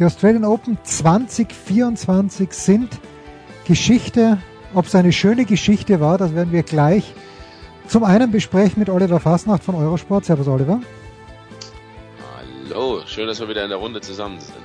Die 0.00 0.06
Australian 0.06 0.46
Open 0.46 0.78
2024 0.82 2.54
sind 2.54 2.88
Geschichte. 3.66 4.38
Ob 4.72 4.86
es 4.86 4.94
eine 4.94 5.12
schöne 5.12 5.44
Geschichte 5.44 6.00
war, 6.00 6.16
das 6.16 6.34
werden 6.34 6.52
wir 6.52 6.62
gleich 6.62 7.12
zum 7.86 8.04
einen 8.04 8.30
besprechen 8.30 8.78
mit 8.78 8.88
Oliver 8.88 9.20
Fasnacht 9.20 9.62
von 9.62 9.74
Eurosport. 9.74 10.24
Servus 10.24 10.48
Oliver. 10.48 10.80
Hallo, 12.70 13.02
schön, 13.04 13.26
dass 13.26 13.40
wir 13.40 13.48
wieder 13.50 13.62
in 13.64 13.68
der 13.68 13.76
Runde 13.76 14.00
zusammen 14.00 14.38
sind. 14.40 14.56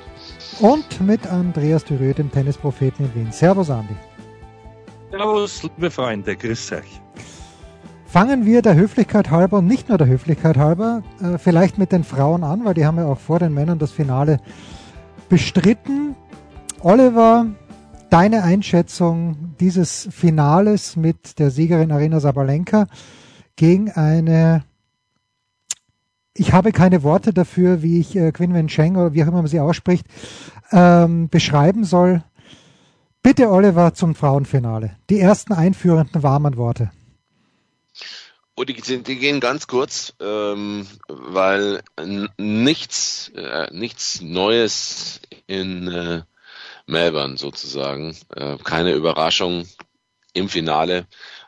Und 0.61 1.01
mit 1.01 1.27
Andreas 1.27 1.83
Thürö, 1.83 2.13
dem 2.13 2.31
Tennispropheten 2.31 3.07
in 3.07 3.15
Wien. 3.15 3.31
Servus 3.33 3.69
Andi. 3.69 3.95
Servus, 5.11 5.63
liebe 5.63 5.91
Freunde, 5.91 6.37
grüß 6.37 6.71
euch. 6.71 7.01
Fangen 8.05 8.45
wir 8.45 8.61
der 8.61 8.75
Höflichkeit 8.75 9.31
halber 9.31 9.57
und 9.57 9.67
nicht 9.67 9.89
nur 9.89 9.97
der 9.97 10.07
Höflichkeit 10.07 10.55
halber, 10.55 11.03
äh, 11.21 11.37
vielleicht 11.37 11.77
mit 11.77 11.91
den 11.91 12.05
Frauen 12.05 12.45
an, 12.45 12.63
weil 12.63 12.73
die 12.73 12.85
haben 12.85 12.97
ja 12.97 13.07
auch 13.07 13.19
vor 13.19 13.39
den 13.39 13.53
Männern 13.53 13.79
das 13.79 13.91
Finale 13.91 14.39
bestritten. 15.29 16.15
Oliver, 16.81 17.47
deine 18.09 18.43
Einschätzung 18.43 19.55
dieses 19.59 20.07
Finales 20.11 20.95
mit 20.95 21.39
der 21.39 21.51
Siegerin 21.51 21.91
Arena 21.91 22.19
Sabalenka 22.19 22.87
gegen 23.55 23.91
eine, 23.91 24.63
ich 26.33 26.53
habe 26.53 26.71
keine 26.71 27.03
Worte 27.03 27.33
dafür, 27.33 27.81
wie 27.81 27.99
ich 27.99 28.15
äh, 28.15 28.31
Quinn 28.31 28.53
Wen 28.53 28.67
Cheng 28.67 28.95
oder 28.95 29.13
wie 29.13 29.23
auch 29.23 29.27
immer 29.27 29.37
man 29.37 29.47
sie 29.47 29.59
ausspricht, 29.59 30.05
ähm, 30.71 31.29
beschreiben 31.29 31.83
soll. 31.83 32.23
Bitte 33.23 33.49
Oliver 33.49 33.93
zum 33.93 34.13
Frauenfinale. 34.13 34.97
Die 35.09 35.19
ersten 35.19 35.53
einführenden 35.53 36.21
warmen 36.21 36.57
Worte. 36.57 36.91
Oh, 38.57 38.63
die, 38.63 38.73
die 38.73 39.17
gehen 39.17 39.41
ganz 39.41 39.67
kurz, 39.67 40.13
ähm, 40.21 40.87
weil 41.07 41.83
nichts, 42.37 43.29
äh, 43.35 43.67
nichts 43.73 44.21
Neues 44.21 45.19
in 45.45 45.89
äh, 45.89 46.23
Melbourne 46.85 47.37
sozusagen. 47.37 48.15
Äh, 48.33 48.57
keine 48.63 48.93
Überraschung 48.93 49.67
im 50.31 50.47
Finale 50.47 51.05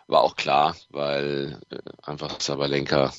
war 0.07 0.21
auch 0.21 0.35
klar, 0.35 0.75
weil 0.89 1.61
äh, 1.69 1.77
einfach 2.03 2.41
Sabalenka, 2.41 3.13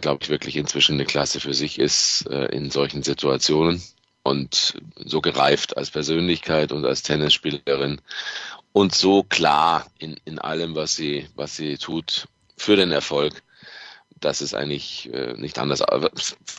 glaube 0.00 0.24
ich, 0.24 0.28
wirklich 0.28 0.56
inzwischen 0.56 0.96
eine 0.96 1.06
Klasse 1.06 1.38
für 1.38 1.54
sich 1.54 1.78
ist 1.78 2.26
äh, 2.28 2.46
in 2.46 2.72
solchen 2.72 3.04
Situationen 3.04 3.80
und 4.24 4.80
so 4.96 5.20
gereift 5.20 5.76
als 5.76 5.92
Persönlichkeit 5.92 6.72
und 6.72 6.84
als 6.84 7.04
Tennisspielerin 7.04 8.00
und 8.72 8.96
so 8.96 9.22
klar 9.22 9.86
in, 10.00 10.18
in 10.24 10.40
allem, 10.40 10.74
was 10.74 10.96
sie, 10.96 11.28
was 11.36 11.54
sie 11.54 11.78
tut 11.78 12.26
für 12.60 12.76
den 12.76 12.92
Erfolg. 12.92 13.42
Das 14.20 14.42
ist 14.42 14.54
eigentlich 14.54 15.10
äh, 15.14 15.32
nicht 15.32 15.58
anders, 15.58 15.82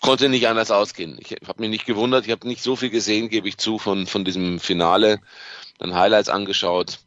konnte 0.02 0.30
nicht 0.30 0.48
anders 0.48 0.72
ausgehen. 0.72 1.20
Ich 1.20 1.38
habe 1.48 1.62
mich 1.62 1.70
nicht 1.70 1.86
gewundert, 1.86 2.26
ich 2.26 2.32
habe 2.32 2.48
nicht 2.48 2.64
so 2.64 2.76
viel 2.76 2.90
gesehen, 2.90 3.30
gebe 3.30 3.48
ich 3.48 3.58
zu, 3.58 3.78
von, 3.78 4.08
von 4.08 4.26
diesem 4.26 4.60
Finale, 4.60 5.20
dann 5.78 5.94
Highlights 5.94 6.30
angeschaut. 6.30 7.00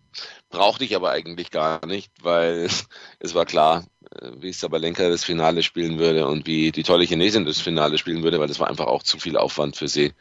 Brauchte 0.50 0.84
ich 0.84 0.94
aber 0.94 1.10
eigentlich 1.10 1.50
gar 1.50 1.84
nicht, 1.86 2.12
weil 2.22 2.68
es 3.18 3.34
war 3.34 3.46
klar, 3.46 3.84
äh, 4.20 4.30
wie 4.38 4.52
Sabalenka 4.52 5.08
das 5.08 5.24
Finale 5.24 5.64
spielen 5.64 5.98
würde 5.98 6.28
und 6.28 6.46
wie 6.46 6.70
die 6.70 6.84
tolle 6.84 7.04
Chinesin 7.04 7.44
das 7.44 7.60
Finale 7.60 7.98
spielen 7.98 8.22
würde, 8.22 8.38
weil 8.38 8.48
das 8.48 8.60
war 8.60 8.68
einfach 8.68 8.86
auch 8.86 9.02
zu 9.02 9.18
viel 9.18 9.36
Aufwand 9.36 9.76
für 9.76 9.88
sie, 9.88 10.12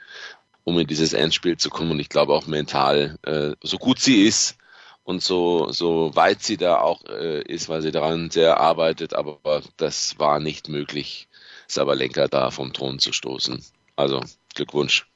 um 0.63 0.79
in 0.79 0.88
dieses 0.88 1.13
Endspiel 1.13 1.57
zu 1.57 1.69
kommen. 1.69 1.91
Und 1.91 2.00
ich 2.00 2.09
glaube 2.09 2.33
auch 2.33 2.47
mental, 2.47 3.19
äh, 3.22 3.51
so 3.62 3.78
gut 3.78 4.00
sie 4.00 4.23
ist, 4.23 4.57
und 5.03 5.21
so, 5.21 5.71
so 5.71 6.15
weit 6.15 6.41
sie 6.41 6.57
da 6.57 6.79
auch 6.79 7.03
äh, 7.05 7.41
ist, 7.43 7.69
weil 7.69 7.81
sie 7.81 7.91
daran 7.91 8.29
sehr 8.29 8.59
arbeitet, 8.59 9.13
aber 9.13 9.61
das 9.77 10.17
war 10.17 10.39
nicht 10.39 10.69
möglich, 10.69 11.27
Sabalenka 11.67 12.27
da 12.27 12.51
vom 12.51 12.73
Thron 12.73 12.99
zu 12.99 13.11
stoßen. 13.11 13.63
Also 13.95 14.21
Glückwunsch. 14.55 15.07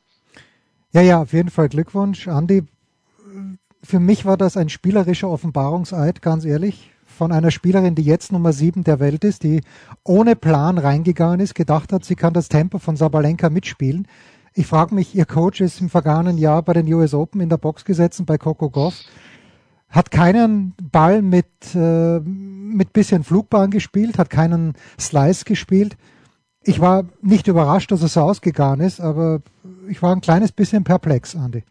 Ja, 0.91 1.01
ja, 1.01 1.21
auf 1.21 1.33
jeden 1.33 1.49
Fall 1.49 1.69
Glückwunsch. 1.69 2.27
Andi, 2.27 2.63
für 3.81 3.99
mich 3.99 4.25
war 4.25 4.37
das 4.37 4.57
ein 4.57 4.69
spielerischer 4.69 5.29
Offenbarungseid, 5.29 6.21
ganz 6.21 6.45
ehrlich, 6.45 6.91
von 7.05 7.31
einer 7.31 7.51
Spielerin, 7.51 7.95
die 7.95 8.03
jetzt 8.03 8.31
Nummer 8.31 8.53
sieben 8.53 8.83
der 8.83 8.99
Welt 8.99 9.23
ist, 9.23 9.43
die 9.43 9.61
ohne 10.03 10.35
Plan 10.35 10.77
reingegangen 10.77 11.39
ist, 11.39 11.55
gedacht 11.55 11.93
hat, 11.93 12.05
sie 12.05 12.15
kann 12.15 12.33
das 12.33 12.49
Tempo 12.49 12.79
von 12.79 12.95
Sabalenka 12.95 13.49
mitspielen. 13.49 14.07
Ich 14.53 14.67
frage 14.67 14.93
mich, 14.93 15.15
ihr 15.15 15.25
Coach 15.25 15.61
ist 15.61 15.81
im 15.81 15.89
vergangenen 15.89 16.37
Jahr 16.37 16.61
bei 16.63 16.73
den 16.73 16.91
US 16.93 17.13
Open 17.13 17.41
in 17.41 17.49
der 17.49 17.57
Box 17.57 17.85
gesetzt 17.85 18.25
bei 18.25 18.37
Coco 18.37 18.69
Goff 18.69 18.95
hat 19.89 20.11
keinen 20.11 20.73
Ball 20.81 21.21
mit, 21.21 21.47
äh, 21.73 22.19
mit 22.19 22.93
bisschen 22.93 23.23
Flugbahn 23.23 23.71
gespielt, 23.71 24.17
hat 24.17 24.29
keinen 24.29 24.73
Slice 24.99 25.45
gespielt. 25.45 25.97
Ich 26.61 26.79
war 26.81 27.05
nicht 27.21 27.47
überrascht, 27.47 27.91
dass 27.91 28.01
es 28.01 28.13
so 28.13 28.21
ausgegangen 28.21 28.81
ist, 28.81 28.99
aber 28.99 29.41
ich 29.87 30.01
war 30.01 30.13
ein 30.13 30.21
kleines 30.21 30.51
bisschen 30.51 30.83
perplex, 30.83 31.33
Andy. 31.33 31.63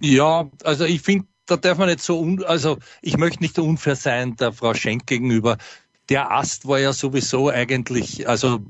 Ja, 0.00 0.48
also 0.62 0.84
ich 0.84 1.02
finde, 1.02 1.26
da 1.46 1.56
darf 1.56 1.78
man 1.78 1.88
nicht 1.88 2.00
so, 2.00 2.20
un 2.20 2.44
also 2.44 2.78
ich 3.02 3.16
möchte 3.16 3.42
nicht 3.42 3.58
unfair 3.58 3.96
sein 3.96 4.36
der 4.36 4.52
Frau 4.52 4.74
Schenk 4.74 5.06
gegenüber. 5.06 5.56
Der 6.08 6.30
Ast 6.30 6.68
war 6.68 6.78
ja 6.78 6.92
sowieso 6.92 7.48
eigentlich, 7.48 8.28
also 8.28 8.60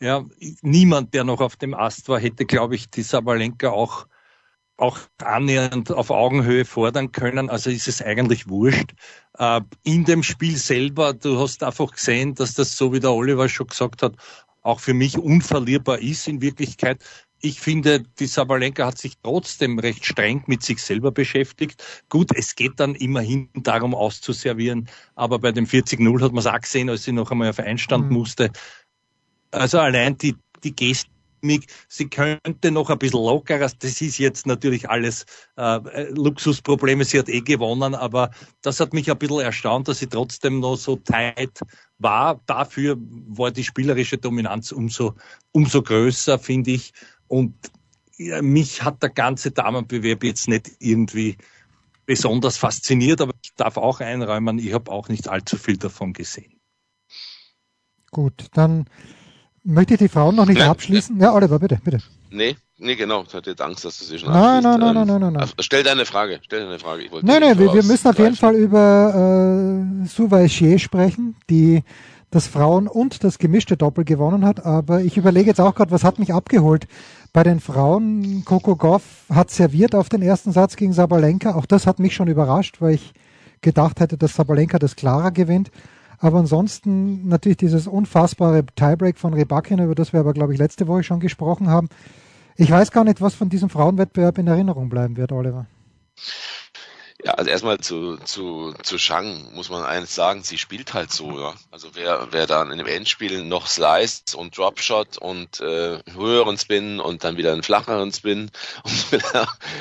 ja, 0.00 0.24
niemand, 0.62 1.14
der 1.14 1.24
noch 1.24 1.40
auf 1.40 1.56
dem 1.56 1.74
Ast 1.74 2.08
war, 2.08 2.20
hätte, 2.20 2.44
glaube 2.44 2.76
ich, 2.76 2.90
die 2.90 3.02
Sabalenka 3.02 3.70
auch 3.70 4.06
auch 4.78 4.98
annähernd 5.22 5.90
auf 5.90 6.10
Augenhöhe 6.10 6.64
fordern 6.64 7.12
können. 7.12 7.50
Also 7.50 7.68
ist 7.68 7.88
es 7.88 8.00
eigentlich 8.00 8.48
wurscht. 8.48 8.94
Äh, 9.36 9.60
in 9.82 10.04
dem 10.04 10.22
Spiel 10.22 10.56
selber, 10.56 11.12
du 11.12 11.38
hast 11.38 11.62
einfach 11.62 11.92
gesehen, 11.92 12.34
dass 12.34 12.54
das, 12.54 12.76
so 12.76 12.92
wie 12.92 13.00
der 13.00 13.12
Oliver 13.12 13.48
schon 13.48 13.66
gesagt 13.66 14.02
hat, 14.02 14.14
auch 14.62 14.80
für 14.80 14.94
mich 14.94 15.18
unverlierbar 15.18 15.98
ist 15.98 16.28
in 16.28 16.40
Wirklichkeit. 16.40 17.02
Ich 17.40 17.60
finde, 17.60 18.02
die 18.18 18.26
Sabalenka 18.26 18.86
hat 18.86 18.98
sich 18.98 19.14
trotzdem 19.22 19.78
recht 19.78 20.04
streng 20.04 20.42
mit 20.46 20.62
sich 20.62 20.82
selber 20.82 21.12
beschäftigt. 21.12 22.04
Gut, 22.08 22.30
es 22.34 22.54
geht 22.54 22.80
dann 22.80 22.94
immerhin 22.94 23.48
darum 23.54 23.94
auszuservieren, 23.94 24.88
aber 25.14 25.38
bei 25.38 25.52
dem 25.52 25.66
40-0 25.66 26.22
hat 26.22 26.32
man 26.32 26.40
es 26.40 26.46
auch 26.46 26.60
gesehen, 26.60 26.88
als 26.90 27.04
sie 27.04 27.12
noch 27.12 27.30
einmal 27.30 27.50
auf 27.50 27.60
Einstand 27.60 28.06
mhm. 28.06 28.16
musste. 28.16 28.50
Also 29.50 29.78
allein 29.78 30.18
die, 30.18 30.36
die 30.62 30.74
Geste 30.74 31.10
sie 31.88 32.08
könnte 32.08 32.70
noch 32.70 32.90
ein 32.90 32.98
bisschen 32.98 33.24
lockerer, 33.24 33.70
das 33.78 34.00
ist 34.00 34.18
jetzt 34.18 34.46
natürlich 34.46 34.88
alles 34.88 35.26
äh, 35.56 36.10
Luxusprobleme, 36.10 37.04
sie 37.04 37.18
hat 37.18 37.28
eh 37.28 37.40
gewonnen, 37.40 37.94
aber 37.94 38.30
das 38.62 38.80
hat 38.80 38.92
mich 38.92 39.10
ein 39.10 39.18
bisschen 39.18 39.40
erstaunt, 39.40 39.88
dass 39.88 39.98
sie 39.98 40.06
trotzdem 40.06 40.60
noch 40.60 40.76
so 40.76 40.96
tight 40.96 41.60
war. 41.98 42.40
Dafür 42.46 42.96
war 42.98 43.50
die 43.50 43.64
spielerische 43.64 44.18
Dominanz 44.18 44.72
umso, 44.72 45.14
umso 45.52 45.82
größer, 45.82 46.38
finde 46.38 46.72
ich. 46.72 46.92
Und 47.26 47.54
mich 48.18 48.82
hat 48.82 49.02
der 49.02 49.10
ganze 49.10 49.50
Damenbewerb 49.50 50.24
jetzt 50.24 50.48
nicht 50.48 50.70
irgendwie 50.80 51.36
besonders 52.06 52.56
fasziniert, 52.56 53.20
aber 53.20 53.34
ich 53.42 53.54
darf 53.54 53.76
auch 53.76 54.00
einräumen, 54.00 54.58
ich 54.58 54.72
habe 54.72 54.90
auch 54.90 55.08
nicht 55.08 55.28
allzu 55.28 55.56
viel 55.56 55.76
davon 55.76 56.12
gesehen. 56.12 56.58
Gut, 58.10 58.46
dann 58.54 58.88
Möchte 59.64 59.94
ich 59.94 59.98
die 59.98 60.08
Frauen 60.08 60.36
noch 60.36 60.46
nicht 60.46 60.58
nein, 60.58 60.68
abschließen? 60.68 61.20
Ja, 61.20 61.34
Oliver, 61.34 61.58
bitte, 61.58 61.78
bitte. 61.82 61.98
Nee, 62.30 62.56
nee, 62.78 62.94
genau. 62.94 63.24
Ich 63.26 63.34
hatte 63.34 63.50
jetzt 63.50 63.62
Angst, 63.62 63.84
dass 63.84 63.98
du 63.98 64.04
sie 64.04 64.18
schon 64.18 64.32
nein, 64.32 64.62
nein, 64.62 64.80
nein, 64.80 64.94
nein, 64.94 65.06
nein, 65.06 65.20
nein, 65.20 65.32
nein. 65.32 65.48
Stell 65.60 65.82
deine 65.82 66.04
Frage, 66.04 66.40
stell 66.42 66.60
deine 66.60 66.78
Frage. 66.78 67.04
Ich 67.04 67.10
nein, 67.22 67.40
nein, 67.40 67.58
wir, 67.58 67.72
wir 67.72 67.82
müssen 67.82 68.08
auf 68.08 68.18
jeden 68.18 68.36
Fall 68.36 68.54
über 68.54 70.04
äh, 70.04 70.06
Souvaichier 70.06 70.78
sprechen, 70.78 71.36
die 71.50 71.82
das 72.30 72.46
Frauen- 72.46 72.88
und 72.88 73.24
das 73.24 73.38
gemischte 73.38 73.76
Doppel 73.76 74.04
gewonnen 74.04 74.44
hat. 74.44 74.64
Aber 74.64 75.00
ich 75.00 75.16
überlege 75.16 75.48
jetzt 75.48 75.60
auch 75.60 75.74
gerade, 75.74 75.90
was 75.90 76.04
hat 76.04 76.18
mich 76.18 76.32
abgeholt? 76.32 76.86
Bei 77.32 77.42
den 77.42 77.60
Frauen, 77.60 78.42
Coco 78.44 78.76
Goff 78.76 79.02
hat 79.32 79.50
serviert 79.50 79.94
auf 79.94 80.08
den 80.08 80.22
ersten 80.22 80.52
Satz 80.52 80.76
gegen 80.76 80.92
Sabalenka. 80.92 81.54
Auch 81.54 81.66
das 81.66 81.86
hat 81.86 81.98
mich 81.98 82.14
schon 82.14 82.28
überrascht, 82.28 82.80
weil 82.80 82.94
ich 82.94 83.12
gedacht 83.60 84.00
hätte, 84.00 84.16
dass 84.16 84.34
Sabalenka 84.34 84.78
das 84.78 84.96
klarer 84.96 85.30
gewinnt. 85.30 85.70
Aber 86.18 86.38
ansonsten 86.38 87.28
natürlich 87.28 87.58
dieses 87.58 87.86
unfassbare 87.86 88.64
Tiebreak 88.74 89.18
von 89.18 89.34
Rebakin, 89.34 89.78
über 89.78 89.94
das 89.94 90.12
wir 90.12 90.20
aber, 90.20 90.32
glaube 90.32 90.52
ich, 90.52 90.58
letzte 90.58 90.88
Woche 90.88 91.04
schon 91.04 91.20
gesprochen 91.20 91.68
haben. 91.68 91.88
Ich 92.56 92.70
weiß 92.70 92.90
gar 92.90 93.04
nicht, 93.04 93.20
was 93.20 93.34
von 93.34 93.48
diesem 93.48 93.70
Frauenwettbewerb 93.70 94.38
in 94.38 94.48
Erinnerung 94.48 94.88
bleiben 94.88 95.16
wird, 95.16 95.30
Oliver. 95.30 95.66
Ja, 97.24 97.32
also 97.32 97.50
erstmal 97.50 97.78
zu, 97.78 98.16
zu, 98.18 98.72
zu 98.84 98.96
Shang 98.96 99.52
muss 99.52 99.70
man 99.70 99.82
eines 99.84 100.14
sagen, 100.14 100.44
sie 100.44 100.56
spielt 100.56 100.94
halt 100.94 101.10
so, 101.12 101.40
ja. 101.40 101.54
Also 101.72 101.88
wer, 101.94 102.28
wer 102.30 102.46
dann 102.46 102.70
in 102.70 102.78
dem 102.78 102.86
Endspiel 102.86 103.42
noch 103.42 103.66
Slice 103.66 104.36
und 104.36 104.56
Dropshot 104.56 105.18
und 105.18 105.60
äh, 105.60 105.98
höheren 106.12 106.56
Spin 106.58 107.00
und 107.00 107.24
dann 107.24 107.36
wieder 107.36 107.52
einen 107.52 107.64
flacheren 107.64 108.12
Spin 108.12 108.52
und, 108.84 109.24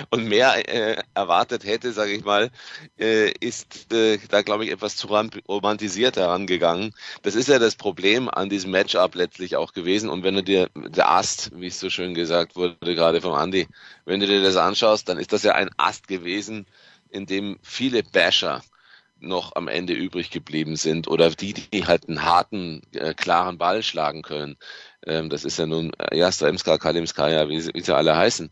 und 0.10 0.24
mehr 0.26 0.68
äh, 0.68 1.00
erwartet 1.14 1.64
hätte, 1.64 1.94
sage 1.94 2.14
ich 2.14 2.24
mal, 2.26 2.50
äh, 2.98 3.30
ist 3.40 3.94
äh, 3.94 4.18
da 4.30 4.42
glaube 4.42 4.66
ich 4.66 4.72
etwas 4.72 4.96
zu 4.96 5.08
romantisiert 5.48 6.18
herangegangen. 6.18 6.96
Das 7.22 7.36
ist 7.36 7.50
ja 7.50 7.60
das 7.60 7.76
Problem 7.76 8.30
an 8.30 8.50
diesem 8.50 8.72
Matchup 8.72 9.14
letztlich 9.14 9.56
auch 9.58 9.74
gewesen. 9.74 10.10
Und 10.10 10.24
wenn 10.24 10.34
du 10.36 10.42
dir 10.44 10.70
der 10.76 11.12
Ast, 11.12 11.52
wie 11.54 11.68
es 11.68 11.80
so 11.80 11.92
schön 11.92 12.16
gesagt 12.16 12.56
wurde 12.56 12.96
gerade 12.96 13.22
vom 13.22 13.38
Andy, 13.38 13.68
wenn 14.06 14.20
du 14.20 14.26
dir 14.26 14.42
das 14.42 14.56
anschaust, 14.56 15.08
dann 15.08 15.20
ist 15.20 15.34
das 15.34 15.44
ja 15.44 15.54
ein 15.54 15.70
Ast 15.78 16.08
gewesen, 16.08 16.66
in 17.12 17.26
dem 17.26 17.58
viele 17.62 18.04
Basher 18.04 18.62
noch 19.20 19.56
am 19.56 19.68
Ende 19.68 19.94
übrig 19.94 20.30
geblieben 20.30 20.76
sind 20.76 21.08
oder 21.08 21.30
die, 21.32 21.54
die 21.54 21.86
halt 21.86 22.08
einen 22.08 22.24
harten, 22.24 22.82
äh, 22.94 23.14
klaren 23.14 23.58
Ball 23.58 23.84
schlagen 23.84 24.22
können. 24.22 24.58
Ähm, 25.06 25.30
das 25.30 25.44
ist 25.46 25.58
ja 25.58 25.66
nun 25.66 25.92
äh, 25.98 26.18
ja, 26.18 26.32
Stremska, 26.32 26.78
Kalimskaya, 26.78 27.50
wie, 27.50 27.66
wie 27.74 27.82
sie 27.82 27.96
alle 27.96 28.16
heißen. 28.16 28.52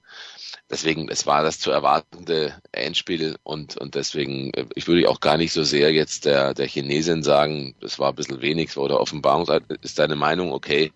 Deswegen, 0.69 1.09
es 1.09 1.27
war 1.27 1.43
das 1.43 1.59
zu 1.59 1.69
erwartende 1.69 2.59
Endspiel 2.71 3.35
und, 3.43 3.77
und 3.77 3.95
deswegen, 3.95 4.51
äh, 4.53 4.65
ich 4.73 4.87
würde 4.87 5.07
auch 5.09 5.19
gar 5.19 5.37
nicht 5.37 5.53
so 5.53 5.63
sehr 5.63 5.91
jetzt 5.93 6.25
der, 6.25 6.53
der 6.53 6.67
Chinesin 6.67 7.23
sagen, 7.23 7.75
das 7.81 7.99
war 7.99 8.09
ein 8.09 8.15
bisschen 8.15 8.41
wenig 8.41 8.75
oder 8.77 8.99
Offenbarung, 8.99 9.47
ist 9.81 9.99
deine 9.99 10.15
Meinung 10.15 10.51
okay. 10.51 10.91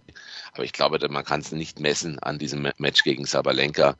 Aber 0.53 0.63
ich 0.63 0.73
glaube, 0.73 0.99
man 1.09 1.23
kann 1.23 1.41
es 1.41 1.51
nicht 1.51 1.79
messen 1.79 2.17
an 2.19 2.39
diesem 2.39 2.67
Match 2.77 3.03
gegen 3.03 3.25
Sabalenka. 3.25 3.95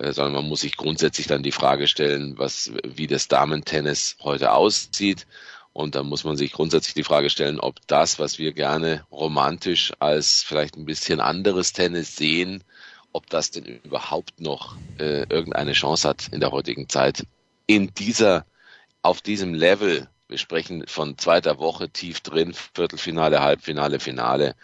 Äh, 0.00 0.12
sondern 0.12 0.34
man 0.34 0.48
muss 0.48 0.62
sich 0.62 0.76
grundsätzlich 0.76 1.26
dann 1.26 1.42
die 1.42 1.52
Frage 1.52 1.86
stellen, 1.86 2.38
was, 2.38 2.72
wie 2.84 3.06
das 3.06 3.28
Damentennis 3.28 4.16
heute 4.22 4.52
aussieht. 4.52 5.26
Und 5.72 5.94
dann 5.94 6.06
muss 6.06 6.24
man 6.24 6.36
sich 6.36 6.52
grundsätzlich 6.52 6.94
die 6.94 7.04
Frage 7.04 7.30
stellen, 7.30 7.60
ob 7.60 7.86
das, 7.86 8.18
was 8.18 8.38
wir 8.38 8.52
gerne 8.52 9.04
romantisch 9.12 9.92
als 10.00 10.42
vielleicht 10.42 10.76
ein 10.76 10.86
bisschen 10.86 11.20
anderes 11.20 11.72
Tennis 11.72 12.16
sehen, 12.16 12.64
ob 13.12 13.28
das 13.28 13.50
denn 13.50 13.64
überhaupt 13.64 14.40
noch 14.40 14.76
äh, 14.98 15.26
irgendeine 15.28 15.72
Chance 15.72 16.08
hat 16.08 16.28
in 16.32 16.40
der 16.40 16.50
heutigen 16.50 16.88
Zeit. 16.88 17.24
In 17.66 17.92
dieser, 17.94 18.46
auf 19.02 19.20
diesem 19.20 19.54
Level, 19.54 20.08
wir 20.28 20.38
sprechen 20.38 20.86
von 20.86 21.18
zweiter 21.18 21.58
Woche 21.58 21.90
tief 21.90 22.20
drin, 22.20 22.54
Viertelfinale, 22.74 23.40
Halbfinale, 23.40 24.00
Finale. 24.00 24.54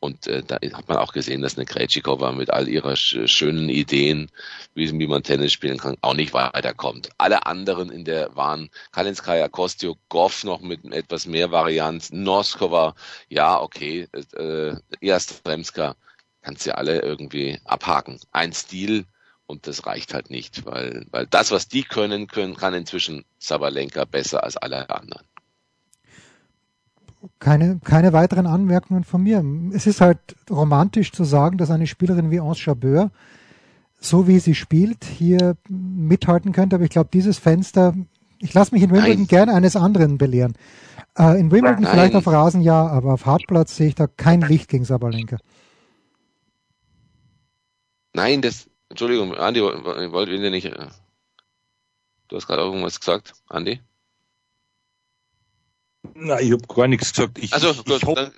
Und 0.00 0.28
äh, 0.28 0.42
da 0.44 0.56
hat 0.56 0.88
man 0.88 0.98
auch 0.98 1.12
gesehen, 1.12 1.42
dass 1.42 1.56
eine 1.56 1.66
Krejcikova 1.66 2.30
mit 2.32 2.50
all 2.50 2.68
ihrer 2.68 2.94
sch 2.94 3.18
schönen 3.26 3.68
Ideen, 3.68 4.30
wie, 4.74 4.96
wie, 4.96 5.06
man 5.08 5.24
Tennis 5.24 5.52
spielen 5.52 5.78
kann, 5.78 5.96
auch 6.02 6.14
nicht 6.14 6.32
weiterkommt. 6.32 7.10
Alle 7.18 7.46
anderen 7.46 7.90
in 7.90 8.04
der 8.04 8.34
waren 8.36 8.70
Kalinskaya, 8.92 9.48
Kostyo, 9.48 9.96
Goff 10.08 10.44
noch 10.44 10.60
mit 10.60 10.84
etwas 10.92 11.26
mehr 11.26 11.50
Varianz, 11.50 12.12
Noskova, 12.12 12.94
ja, 13.28 13.60
okay, 13.60 14.06
äh, 14.36 14.76
Jastremska, 15.00 15.96
kannst 16.42 16.64
du 16.64 16.70
ja 16.70 16.76
alle 16.76 17.02
irgendwie 17.02 17.58
abhaken. 17.64 18.20
Ein 18.30 18.52
Stil 18.52 19.04
und 19.46 19.66
das 19.66 19.84
reicht 19.86 20.14
halt 20.14 20.30
nicht, 20.30 20.64
weil, 20.64 21.06
weil 21.10 21.26
das, 21.26 21.50
was 21.50 21.66
die 21.68 21.82
können, 21.82 22.28
können 22.28 22.56
kann 22.56 22.74
inzwischen 22.74 23.24
Sabalenka 23.38 24.04
besser 24.04 24.44
als 24.44 24.56
alle 24.56 24.88
anderen 24.90 25.26
keine, 27.38 27.80
keine 27.84 28.12
weiteren 28.12 28.46
Anmerkungen 28.46 29.04
von 29.04 29.22
mir. 29.22 29.44
Es 29.74 29.86
ist 29.86 30.00
halt 30.00 30.18
romantisch 30.50 31.12
zu 31.12 31.24
sagen, 31.24 31.58
dass 31.58 31.70
eine 31.70 31.86
Spielerin 31.86 32.30
wie 32.30 32.40
Anse 32.40 32.60
Chabeur, 32.60 33.10
so 34.00 34.28
wie 34.28 34.38
sie 34.38 34.54
spielt, 34.54 35.04
hier 35.04 35.56
mithalten 35.68 36.52
könnte. 36.52 36.76
Aber 36.76 36.84
ich 36.84 36.90
glaube, 36.90 37.10
dieses 37.12 37.38
Fenster, 37.38 37.94
ich 38.38 38.54
lasse 38.54 38.74
mich 38.74 38.82
in 38.82 38.90
Wimbledon 38.90 39.26
gerne 39.26 39.54
eines 39.54 39.76
anderen 39.76 40.18
belehren. 40.18 40.54
Äh, 41.16 41.40
in 41.40 41.50
Wimbledon 41.50 41.82
Nein. 41.82 41.92
vielleicht 41.92 42.14
auf 42.14 42.26
Rasen 42.26 42.60
ja, 42.60 42.86
aber 42.86 43.14
auf 43.14 43.26
Hartplatz 43.26 43.76
sehe 43.76 43.88
ich 43.88 43.94
da 43.94 44.06
kein 44.06 44.40
Licht 44.40 44.68
gegen 44.68 44.84
Sabalenka. 44.84 45.38
Nein, 48.14 48.42
das, 48.42 48.68
Entschuldigung, 48.88 49.34
Andi, 49.34 49.60
ich 49.60 50.12
wollte 50.12 50.38
nicht, 50.50 50.66
äh, 50.66 50.86
du 52.28 52.36
hast 52.36 52.46
gerade 52.46 52.62
irgendwas 52.62 52.98
gesagt, 53.00 53.34
Andi? 53.48 53.80
Na, 56.14 56.40
ich 56.40 56.52
habe 56.52 56.66
gar 56.66 56.88
nichts 56.88 57.12
gesagt. 57.12 57.38
Ich, 57.38 57.52
also 57.52 57.74
gut, 57.74 58.02
ich 58.02 58.14
dann, 58.14 58.32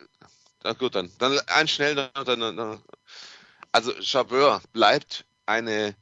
dann, 0.61 0.79
gut, 0.79 0.95
dann, 0.95 1.11
dann 1.19 1.39
ein 1.49 1.69
schnell, 1.69 1.95
dann, 1.95 2.41
dann, 2.41 2.83
also 3.73 3.93
Chabeur 4.01 4.61
bleibt 4.73 5.25
eine, 5.47 5.95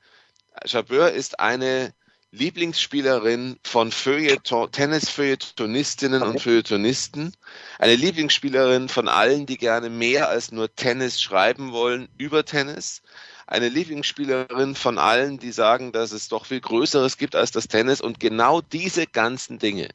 Chabeur 0.64 1.10
ist 1.12 1.40
eine 1.40 1.92
Lieblingsspielerin 2.30 3.58
von 3.64 3.90
Feuilleton, 3.90 4.70
Tennis-Feuilletonistinnen 4.70 6.22
und 6.22 6.42
Feuilletonisten. 6.42 7.34
Eine 7.78 7.96
Lieblingsspielerin 7.96 8.90
von 8.90 9.08
allen, 9.08 9.46
die 9.46 9.56
gerne 9.56 9.88
mehr 9.88 10.28
als 10.28 10.52
nur 10.52 10.74
Tennis 10.74 11.22
schreiben 11.22 11.72
wollen 11.72 12.08
über 12.18 12.44
Tennis. 12.44 13.00
Eine 13.46 13.70
Lieblingsspielerin 13.70 14.74
von 14.74 14.98
allen, 14.98 15.38
die 15.38 15.52
sagen, 15.52 15.92
dass 15.92 16.12
es 16.12 16.28
doch 16.28 16.44
viel 16.44 16.60
Größeres 16.60 17.16
gibt 17.16 17.34
als 17.34 17.50
das 17.50 17.66
Tennis. 17.66 18.02
Und 18.02 18.20
genau 18.20 18.60
diese 18.60 19.06
ganzen 19.06 19.58
Dinge 19.58 19.88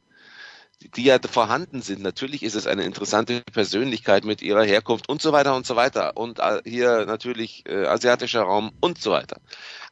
die 0.96 1.04
ja 1.04 1.18
vorhanden 1.18 1.82
sind. 1.82 2.02
Natürlich 2.02 2.42
ist 2.42 2.54
es 2.54 2.66
eine 2.66 2.84
interessante 2.84 3.42
Persönlichkeit 3.52 4.24
mit 4.24 4.42
ihrer 4.42 4.64
Herkunft 4.64 5.08
und 5.08 5.22
so 5.22 5.32
weiter 5.32 5.56
und 5.56 5.66
so 5.66 5.76
weiter. 5.76 6.16
Und 6.16 6.38
äh, 6.38 6.60
hier 6.64 7.06
natürlich 7.06 7.64
äh, 7.66 7.86
asiatischer 7.86 8.42
Raum 8.42 8.72
und 8.80 9.00
so 9.00 9.12
weiter. 9.12 9.40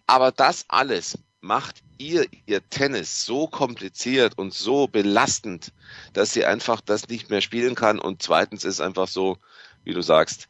Aber 0.07 0.33
das 0.33 0.65
alles 0.69 1.19
macht 1.41 1.83
ihr 1.99 2.27
ihr 2.47 2.69
Tennis 2.69 3.25
so 3.25 3.47
kompliziert 3.47 4.39
und 4.39 4.55
so 4.55 4.87
belastend, 4.87 5.73
dass 6.13 6.33
sie 6.33 6.45
einfach 6.45 6.81
das 6.81 7.09
nicht 7.09 7.31
mehr 7.31 7.41
spielen 7.41 7.75
kann. 7.75 7.99
Und 7.99 8.23
zweitens 8.23 8.65
ist 8.65 8.81
einfach 8.81 9.09
so, 9.09 9.39
wie 9.85 9.93
du 9.93 10.03
sagst, 10.03 10.49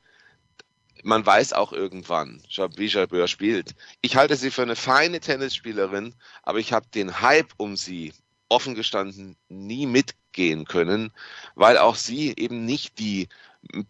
man 1.04 1.24
weiß 1.26 1.52
auch 1.52 1.72
irgendwann, 1.72 2.42
wie 2.76 2.86
Jabeur 2.86 3.26
spielt. 3.26 3.74
Ich 4.02 4.16
halte 4.16 4.36
sie 4.36 4.50
für 4.50 4.62
eine 4.62 4.76
feine 4.76 5.20
Tennisspielerin, 5.20 6.14
aber 6.42 6.58
ich 6.58 6.72
habe 6.72 6.86
den 6.94 7.20
Hype 7.20 7.52
um 7.56 7.76
sie 7.76 8.12
offen 8.48 8.74
gestanden 8.74 9.36
nie 9.48 9.86
mitgehen 10.32 10.64
können, 10.64 11.12
weil 11.54 11.78
auch 11.78 11.96
sie 11.96 12.34
eben 12.36 12.64
nicht 12.64 12.98
die 12.98 13.28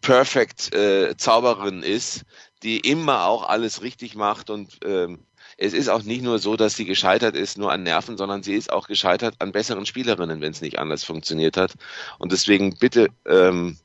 Perfect 0.01 0.75
äh, 0.75 1.17
Zauberin 1.17 1.83
ist, 1.83 2.25
die 2.63 2.79
immer 2.81 3.27
auch 3.27 3.49
alles 3.49 3.83
richtig 3.83 4.15
macht 4.15 4.51
und 4.51 4.79
ähm, 4.85 5.21
es 5.59 5.73
ist 5.73 5.89
auch 5.89 6.03
nicht 6.03 6.23
nur 6.23 6.39
so, 6.39 6.57
dass 6.57 6.77
sie 6.77 6.85
gescheitert 6.85 7.37
ist 7.37 7.59
nur 7.59 7.73
an 7.73 7.83
Nerven, 7.83 8.17
sondern 8.17 8.43
sie 8.43 8.55
ist 8.55 8.73
auch 8.73 8.89
gescheitert 8.89 9.37
an 9.39 9.53
besseren 9.53 9.87
Spielerinnen, 9.87 10.41
wenn 10.41 10.53
es 10.53 10.61
nicht 10.61 10.79
anders 10.79 11.05
funktioniert 11.05 11.57
hat. 11.57 11.75
Und 12.19 12.33
deswegen 12.33 12.77
bitte, 12.79 13.09
ähm, 13.27 13.79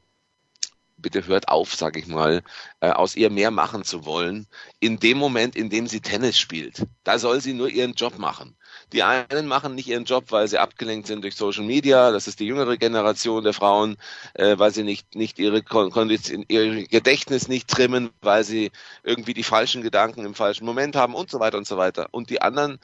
bitte 0.98 1.27
hört 1.27 1.50
auf, 1.50 1.75
sag 1.75 1.98
ich 1.98 2.07
mal, 2.07 2.42
äh, 2.80 2.89
aus 2.89 3.15
ihr 3.15 3.30
mehr 3.30 3.51
machen 3.51 3.83
zu 3.83 4.06
wollen. 4.06 4.48
In 4.80 4.98
dem 5.00 5.18
Moment, 5.18 5.56
in 5.56 5.69
dem 5.69 5.88
sie 5.88 6.00
Tennis 6.00 6.39
spielt, 6.39 6.83
da 7.04 7.19
soll 7.19 7.42
sie 7.42 7.54
nur 7.54 7.69
ihren 7.69 7.94
Job 7.94 8.18
machen. 8.18 8.56
Die 8.94 9.04
einen 9.04 9.47
machen 9.47 9.76
nicht 9.76 9.88
ihren 9.88 10.06
Job, 10.06 10.26
weil 10.30 10.47
sie 10.47 10.59
abgelenkt 10.59 11.07
sind 11.07 11.21
durch 11.21 11.35
Social 11.35 11.66
Media. 11.66 12.11
Das 12.11 12.28
ist 12.28 12.40
die 12.40 12.45
jüngere 12.45 12.78
Generation 12.78 13.44
der 13.44 13.52
Frauen, 13.52 13.97
äh, 14.33 14.57
weil 14.57 14.73
sie 14.73 14.83
nicht, 14.83 15.16
nicht 15.16 15.40
ihre 15.40 15.61
Kondition, 15.61 16.45
ihr 16.47 16.88
Gedächtnis 16.88 17.50
nicht 17.50 17.68
trimmen, 17.68 18.11
weil 18.21 18.45
sie 18.45 18.71
irgendwie 19.04 19.33
die 19.33 19.44
falschen 19.44 19.81
Gedanken 19.81 20.26
im 20.26 20.33
falschen 20.33 20.66
Moment 20.66 20.95
haben 20.95 21.16
und 21.16 21.30
so 21.30 21.40
weiter 21.40 21.57
und 21.57 21.68
so 21.68 21.76
weiter. 21.76 22.07
Und 22.11 22.30
die 22.30 22.42
anderen 22.42 22.80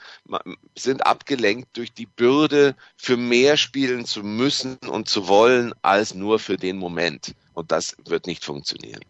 sind 0.77 1.05
abgelenkt 1.05 1.77
durch 1.77 1.93
die 1.93 2.05
Bürde, 2.05 2.75
für 2.97 3.15
mehr 3.15 3.55
spielen 3.55 4.05
zu 4.05 4.23
müssen 4.23 4.77
und 4.89 5.07
zu 5.07 5.29
wollen, 5.29 5.73
als 5.83 6.13
nur 6.13 6.39
für 6.39 6.57
den 6.57 6.77
Moment. 6.77 7.33
Und 7.53 7.71
das 7.71 7.95
wird 8.05 8.27
nicht 8.27 8.43
funktionieren. 8.43 9.01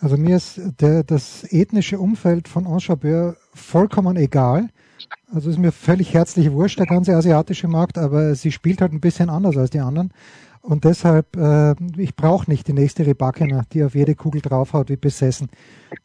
Also 0.00 0.16
mir 0.16 0.36
ist 0.36 0.60
der, 0.80 1.02
das 1.02 1.44
ethnische 1.50 1.98
Umfeld 1.98 2.48
von 2.48 2.66
Enchabeur 2.66 3.36
vollkommen 3.54 4.16
egal. 4.16 4.68
Also 5.32 5.50
ist 5.50 5.58
mir 5.58 5.72
völlig 5.72 6.14
herzlich 6.14 6.50
wurscht, 6.52 6.78
der 6.78 6.86
ganze 6.86 7.14
asiatische 7.14 7.68
Markt, 7.68 7.98
aber 7.98 8.34
sie 8.34 8.52
spielt 8.52 8.80
halt 8.80 8.92
ein 8.92 9.00
bisschen 9.00 9.30
anders 9.30 9.56
als 9.56 9.70
die 9.70 9.80
anderen. 9.80 10.12
Und 10.62 10.84
deshalb, 10.84 11.36
äh, 11.36 11.74
ich 11.96 12.14
brauche 12.14 12.50
nicht 12.50 12.68
die 12.68 12.74
nächste 12.74 13.06
Rebakina, 13.06 13.64
die 13.72 13.82
auf 13.82 13.94
jede 13.94 14.14
Kugel 14.14 14.42
draufhaut 14.42 14.90
wie 14.90 14.96
besessen. 14.96 15.48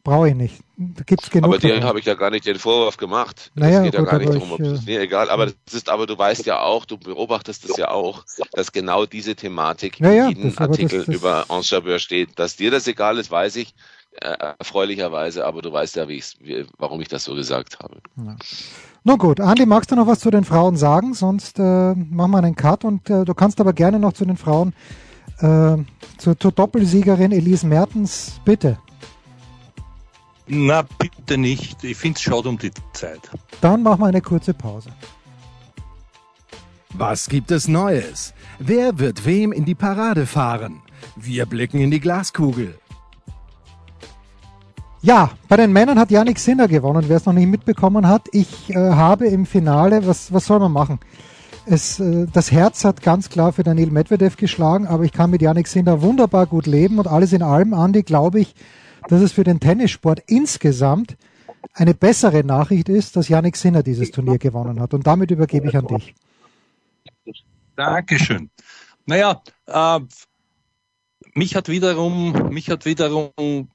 Brauche 0.02 0.30
ich 0.30 0.34
nicht. 0.34 0.60
Da 0.78 1.04
gibt's 1.04 1.28
genug. 1.28 1.50
Aber 1.50 1.58
dir 1.58 1.82
habe 1.82 1.98
ich 1.98 2.06
ja 2.06 2.14
gar 2.14 2.30
nicht 2.30 2.46
den 2.46 2.58
Vorwurf 2.58 2.96
gemacht. 2.96 3.50
Naja, 3.54 3.82
das 3.82 3.84
geht 3.84 3.96
gut, 3.96 4.06
ja 4.06 4.10
gar 4.10 4.18
nicht 4.18 4.34
darum. 4.34 4.64
Ich, 4.64 4.72
ist 4.72 4.86
mir 4.86 5.00
egal. 5.02 5.28
Aber 5.28 5.46
das 5.46 5.74
ist, 5.74 5.90
aber 5.90 6.06
du 6.06 6.16
weißt 6.16 6.46
ja 6.46 6.60
auch, 6.60 6.86
du 6.86 6.96
beobachtest 6.96 7.68
es 7.68 7.76
ja 7.76 7.90
auch, 7.90 8.24
dass 8.52 8.72
genau 8.72 9.04
diese 9.04 9.36
Thematik 9.36 10.00
naja, 10.00 10.28
in 10.30 10.38
jedem 10.38 10.58
Artikel 10.58 10.98
das, 11.00 11.06
das, 11.06 11.14
über 11.14 11.44
Enchabeur 11.50 11.98
steht. 11.98 12.38
Dass 12.38 12.56
dir 12.56 12.70
das 12.70 12.86
egal 12.86 13.18
ist, 13.18 13.30
weiß 13.30 13.56
ich 13.56 13.68
äh, 13.68 13.95
erfreulicherweise, 14.20 15.46
aber 15.46 15.62
du 15.62 15.72
weißt 15.72 15.96
ja, 15.96 16.08
wie 16.08 16.22
wie, 16.40 16.66
warum 16.78 17.00
ich 17.00 17.08
das 17.08 17.24
so 17.24 17.34
gesagt 17.34 17.78
habe. 17.78 17.98
Ja. 18.16 18.36
Nun 19.04 19.18
gut, 19.18 19.40
Andi, 19.40 19.66
magst 19.66 19.92
du 19.92 19.96
noch 19.96 20.06
was 20.08 20.20
zu 20.20 20.30
den 20.30 20.44
Frauen 20.44 20.76
sagen? 20.76 21.14
Sonst 21.14 21.58
äh, 21.58 21.94
machen 21.94 22.30
wir 22.32 22.38
einen 22.38 22.56
Cut 22.56 22.84
und 22.84 23.08
äh, 23.08 23.24
du 23.24 23.34
kannst 23.34 23.60
aber 23.60 23.72
gerne 23.72 24.00
noch 24.00 24.14
zu 24.14 24.24
den 24.24 24.36
Frauen, 24.36 24.74
äh, 25.38 25.76
zu, 26.18 26.34
zur 26.34 26.52
Doppelsiegerin 26.52 27.30
Elise 27.30 27.66
Mertens, 27.66 28.40
bitte. 28.44 28.78
Na, 30.48 30.82
bitte 30.98 31.38
nicht. 31.38 31.82
Ich 31.84 31.96
finde 31.96 32.16
es 32.16 32.22
schade 32.22 32.48
um 32.48 32.58
die 32.58 32.70
Zeit. 32.92 33.20
Dann 33.60 33.82
machen 33.82 34.00
wir 34.00 34.06
eine 34.06 34.20
kurze 34.20 34.54
Pause. 34.54 34.90
Was 36.94 37.28
gibt 37.28 37.50
es 37.50 37.68
Neues? 37.68 38.32
Wer 38.58 38.98
wird 38.98 39.26
wem 39.26 39.52
in 39.52 39.64
die 39.64 39.74
Parade 39.74 40.26
fahren? 40.26 40.80
Wir 41.14 41.46
blicken 41.46 41.78
in 41.80 41.90
die 41.90 42.00
Glaskugel. 42.00 42.78
Ja, 45.02 45.30
bei 45.48 45.56
den 45.56 45.72
Männern 45.72 45.98
hat 45.98 46.10
Yannick 46.10 46.38
Sinner 46.38 46.68
gewonnen, 46.68 47.04
wer 47.08 47.18
es 47.18 47.26
noch 47.26 47.32
nicht 47.32 47.46
mitbekommen 47.48 48.08
hat. 48.08 48.28
Ich 48.32 48.70
äh, 48.70 48.74
habe 48.74 49.26
im 49.26 49.46
Finale, 49.46 50.06
was, 50.06 50.32
was 50.32 50.46
soll 50.46 50.58
man 50.58 50.72
machen? 50.72 50.98
Es, 51.66 52.00
äh, 52.00 52.26
das 52.32 52.50
Herz 52.50 52.84
hat 52.84 53.02
ganz 53.02 53.28
klar 53.28 53.52
für 53.52 53.62
Daniel 53.62 53.90
Medvedev 53.90 54.36
geschlagen, 54.36 54.86
aber 54.86 55.04
ich 55.04 55.12
kann 55.12 55.30
mit 55.30 55.42
Yannick 55.42 55.66
Sinner 55.66 56.02
wunderbar 56.02 56.46
gut 56.46 56.66
leben 56.66 56.98
und 56.98 57.06
alles 57.06 57.32
in 57.32 57.42
allem, 57.42 57.74
Andi, 57.74 58.02
glaube 58.02 58.40
ich, 58.40 58.54
dass 59.08 59.20
es 59.20 59.32
für 59.32 59.44
den 59.44 59.60
Tennissport 59.60 60.22
insgesamt 60.26 61.16
eine 61.72 61.94
bessere 61.94 62.42
Nachricht 62.42 62.88
ist, 62.88 63.16
dass 63.16 63.28
Yannick 63.28 63.56
Sinner 63.56 63.82
dieses 63.82 64.10
Turnier 64.10 64.38
gewonnen 64.38 64.80
hat. 64.80 64.94
Und 64.94 65.06
damit 65.06 65.30
übergebe 65.30 65.68
ich 65.68 65.76
an 65.76 65.86
dich. 65.86 66.14
Dankeschön. 67.76 68.50
Naja, 69.04 69.42
äh, 69.66 70.00
mich 71.34 71.54
hat 71.54 71.68
wiederum, 71.68 72.50
mich 72.50 72.70
hat 72.70 72.86
wiederum 72.86 73.68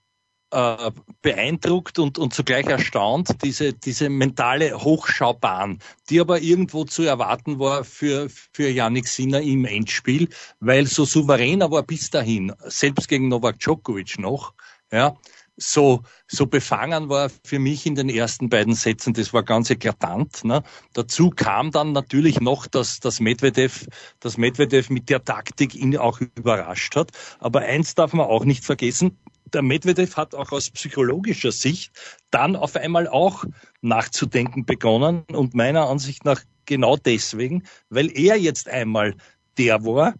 äh, 0.51 0.91
beeindruckt 1.21 1.99
und, 1.99 2.17
und 2.17 2.33
zugleich 2.33 2.65
erstaunt, 2.65 3.43
diese, 3.43 3.73
diese 3.73 4.09
mentale 4.09 4.83
Hochschaubahn, 4.83 5.79
die 6.09 6.19
aber 6.19 6.41
irgendwo 6.41 6.83
zu 6.85 7.03
erwarten 7.03 7.59
war 7.59 7.83
für, 7.83 8.29
für 8.29 8.69
Yannick 8.69 9.07
Sinner 9.07 9.41
im 9.41 9.65
Endspiel, 9.65 10.29
weil 10.59 10.87
so 10.87 11.05
souverän 11.05 11.61
er 11.61 11.71
war 11.71 11.83
bis 11.83 12.09
dahin, 12.09 12.53
selbst 12.65 13.07
gegen 13.07 13.29
Novak 13.29 13.59
Djokovic 13.59 14.19
noch, 14.19 14.53
ja, 14.91 15.15
so, 15.57 16.01
so 16.27 16.47
befangen 16.47 17.09
war 17.09 17.29
für 17.45 17.59
mich 17.59 17.85
in 17.85 17.95
den 17.95 18.09
ersten 18.09 18.49
beiden 18.49 18.73
Sätzen. 18.73 19.13
Das 19.13 19.33
war 19.33 19.43
ganz 19.43 19.69
eklatant. 19.69 20.43
Ne? 20.43 20.63
Dazu 20.93 21.29
kam 21.29 21.71
dann 21.71 21.91
natürlich 21.91 22.39
noch, 22.41 22.67
dass, 22.67 22.99
dass, 22.99 23.19
Medvedev, 23.19 23.87
dass 24.19 24.37
Medvedev 24.37 24.89
mit 24.89 25.09
der 25.09 25.23
Taktik 25.23 25.75
ihn 25.75 25.97
auch 25.97 26.19
überrascht 26.19 26.95
hat. 26.95 27.11
Aber 27.39 27.61
eins 27.61 27.95
darf 27.95 28.13
man 28.13 28.25
auch 28.25 28.45
nicht 28.45 28.65
vergessen. 28.65 29.19
Der 29.53 29.61
Medvedev 29.61 30.15
hat 30.15 30.33
auch 30.33 30.51
aus 30.51 30.69
psychologischer 30.69 31.51
Sicht 31.51 31.91
dann 32.31 32.55
auf 32.55 32.75
einmal 32.75 33.07
auch 33.07 33.43
nachzudenken 33.81 34.65
begonnen 34.65 35.23
und 35.33 35.53
meiner 35.53 35.87
Ansicht 35.89 36.23
nach 36.25 36.41
genau 36.65 36.95
deswegen, 36.95 37.63
weil 37.89 38.09
er 38.17 38.37
jetzt 38.37 38.69
einmal 38.69 39.15
der 39.57 39.83
war, 39.83 40.13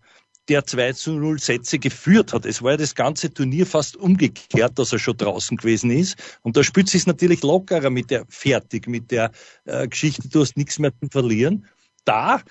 der 0.50 0.66
2 0.66 0.94
zu 0.94 1.12
0 1.14 1.40
Sätze 1.40 1.80
geführt 1.80 2.34
hat. 2.34 2.46
Es 2.46 2.62
war 2.62 2.72
ja 2.72 2.78
das 2.78 2.96
ganze 2.96 3.34
Turnier 3.34 3.66
fast 3.66 3.96
umgekehrt, 3.96 4.78
dass 4.78 4.92
er 4.92 5.00
schon 5.00 5.16
draußen 5.16 5.56
gewesen 5.56 5.92
ist. 5.92 6.18
Und 6.42 6.58
da 6.58 6.64
spürt 6.64 6.90
sich 6.90 7.08
natürlich 7.08 7.42
lockerer 7.42 7.90
mit 7.90 8.10
der 8.10 8.26
fertig, 8.28 8.88
mit 8.88 9.12
der 9.12 9.32
äh, 9.66 9.88
Geschichte, 9.88 10.28
du 10.28 10.42
hast 10.42 10.58
nichts 10.58 10.78
mehr 10.80 10.92
zu 11.00 11.08
verlieren. 11.10 11.68
Da 12.04 12.42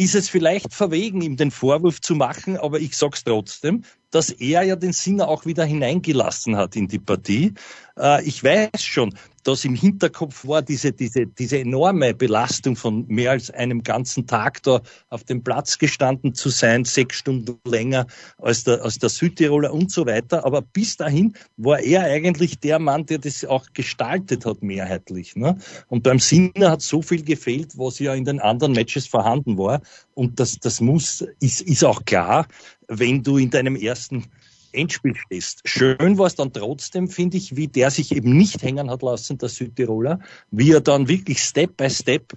ist 0.00 0.14
es 0.14 0.30
vielleicht 0.30 0.72
verwegen, 0.72 1.20
ihm 1.20 1.36
den 1.36 1.50
Vorwurf 1.50 2.00
zu 2.00 2.14
machen, 2.14 2.56
aber 2.56 2.80
ich 2.80 2.96
sag's 2.96 3.22
trotzdem, 3.22 3.84
dass 4.10 4.30
er 4.30 4.62
ja 4.62 4.74
den 4.74 4.94
Sinner 4.94 5.28
auch 5.28 5.44
wieder 5.44 5.64
hineingelassen 5.64 6.56
hat 6.56 6.74
in 6.74 6.88
die 6.88 6.98
Partie. 6.98 7.52
Äh, 7.98 8.24
ich 8.24 8.42
weiß 8.42 8.82
schon, 8.82 9.14
dass 9.42 9.64
im 9.64 9.74
Hinterkopf 9.74 10.46
war 10.46 10.62
diese, 10.62 10.92
diese, 10.92 11.26
diese 11.26 11.58
enorme 11.58 12.14
Belastung 12.14 12.76
von 12.76 13.06
mehr 13.08 13.32
als 13.32 13.50
einem 13.50 13.82
ganzen 13.82 14.26
Tag 14.26 14.62
da 14.62 14.80
auf 15.08 15.24
dem 15.24 15.42
Platz 15.42 15.78
gestanden 15.78 16.34
zu 16.34 16.50
sein, 16.50 16.84
sechs 16.84 17.16
Stunden 17.16 17.58
länger 17.66 18.06
als 18.38 18.64
der, 18.64 18.82
als 18.82 18.98
der 18.98 19.08
Südtiroler 19.08 19.72
und 19.72 19.90
so 19.90 20.06
weiter. 20.06 20.44
Aber 20.44 20.62
bis 20.62 20.96
dahin 20.96 21.34
war 21.56 21.80
er 21.80 22.04
eigentlich 22.04 22.60
der 22.60 22.78
Mann, 22.78 23.06
der 23.06 23.18
das 23.18 23.44
auch 23.44 23.66
gestaltet 23.72 24.44
hat, 24.44 24.62
mehrheitlich. 24.62 25.36
Ne? 25.36 25.56
Und 25.88 26.02
beim 26.02 26.18
Sinner 26.18 26.72
hat 26.72 26.82
so 26.82 27.02
viel 27.02 27.24
gefehlt, 27.24 27.78
was 27.78 27.98
ja 27.98 28.14
in 28.14 28.24
den 28.24 28.40
anderen 28.40 28.72
Matches 28.72 29.06
vorhanden 29.06 29.56
war. 29.56 29.80
Und 30.14 30.38
das, 30.38 30.58
das 30.58 30.80
muss, 30.80 31.24
ist, 31.40 31.62
ist 31.62 31.84
auch 31.84 32.04
klar, 32.04 32.46
wenn 32.88 33.22
du 33.22 33.38
in 33.38 33.50
deinem 33.50 33.76
ersten 33.76 34.24
Endspiel 34.72 35.14
stehst. 35.16 35.60
Schön 35.64 36.18
war 36.18 36.26
es 36.26 36.34
dann 36.34 36.52
trotzdem, 36.52 37.08
finde 37.08 37.36
ich, 37.36 37.56
wie 37.56 37.68
der 37.68 37.90
sich 37.90 38.14
eben 38.14 38.36
nicht 38.36 38.62
hängen 38.62 38.90
hat 38.90 39.02
lassen, 39.02 39.38
der 39.38 39.48
Südtiroler, 39.48 40.20
wie 40.50 40.72
er 40.72 40.80
dann 40.80 41.08
wirklich 41.08 41.40
Step 41.40 41.76
by 41.76 41.90
Step 41.90 42.32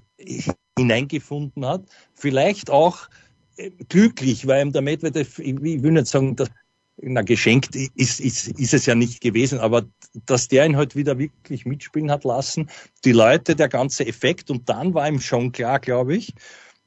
hineingefunden 0.77 1.65
hat. 1.65 1.83
Vielleicht 2.13 2.69
auch 2.69 3.09
äh, 3.57 3.71
glücklich, 3.89 4.47
weil 4.47 4.65
ihm 4.65 4.71
der 4.71 4.81
Medvedev, 4.81 5.39
ich 5.39 5.61
will 5.61 5.91
nicht 5.91 6.07
sagen, 6.07 6.35
dass, 6.35 6.49
na, 6.97 7.21
geschenkt 7.21 7.75
ist, 7.75 8.19
ist, 8.19 8.47
ist 8.47 8.73
es 8.73 8.85
ja 8.85 8.95
nicht 8.95 9.21
gewesen, 9.21 9.59
aber 9.59 9.85
dass 10.25 10.47
der 10.47 10.65
ihn 10.65 10.77
halt 10.77 10.95
wieder 10.95 11.17
wirklich 11.17 11.65
mitspielen 11.65 12.11
hat 12.11 12.23
lassen, 12.23 12.69
die 13.03 13.11
Leute, 13.11 13.55
der 13.55 13.69
ganze 13.69 14.05
Effekt 14.05 14.51
und 14.51 14.69
dann 14.69 14.93
war 14.93 15.07
ihm 15.07 15.19
schon 15.19 15.51
klar, 15.51 15.79
glaube 15.79 16.15
ich, 16.15 16.33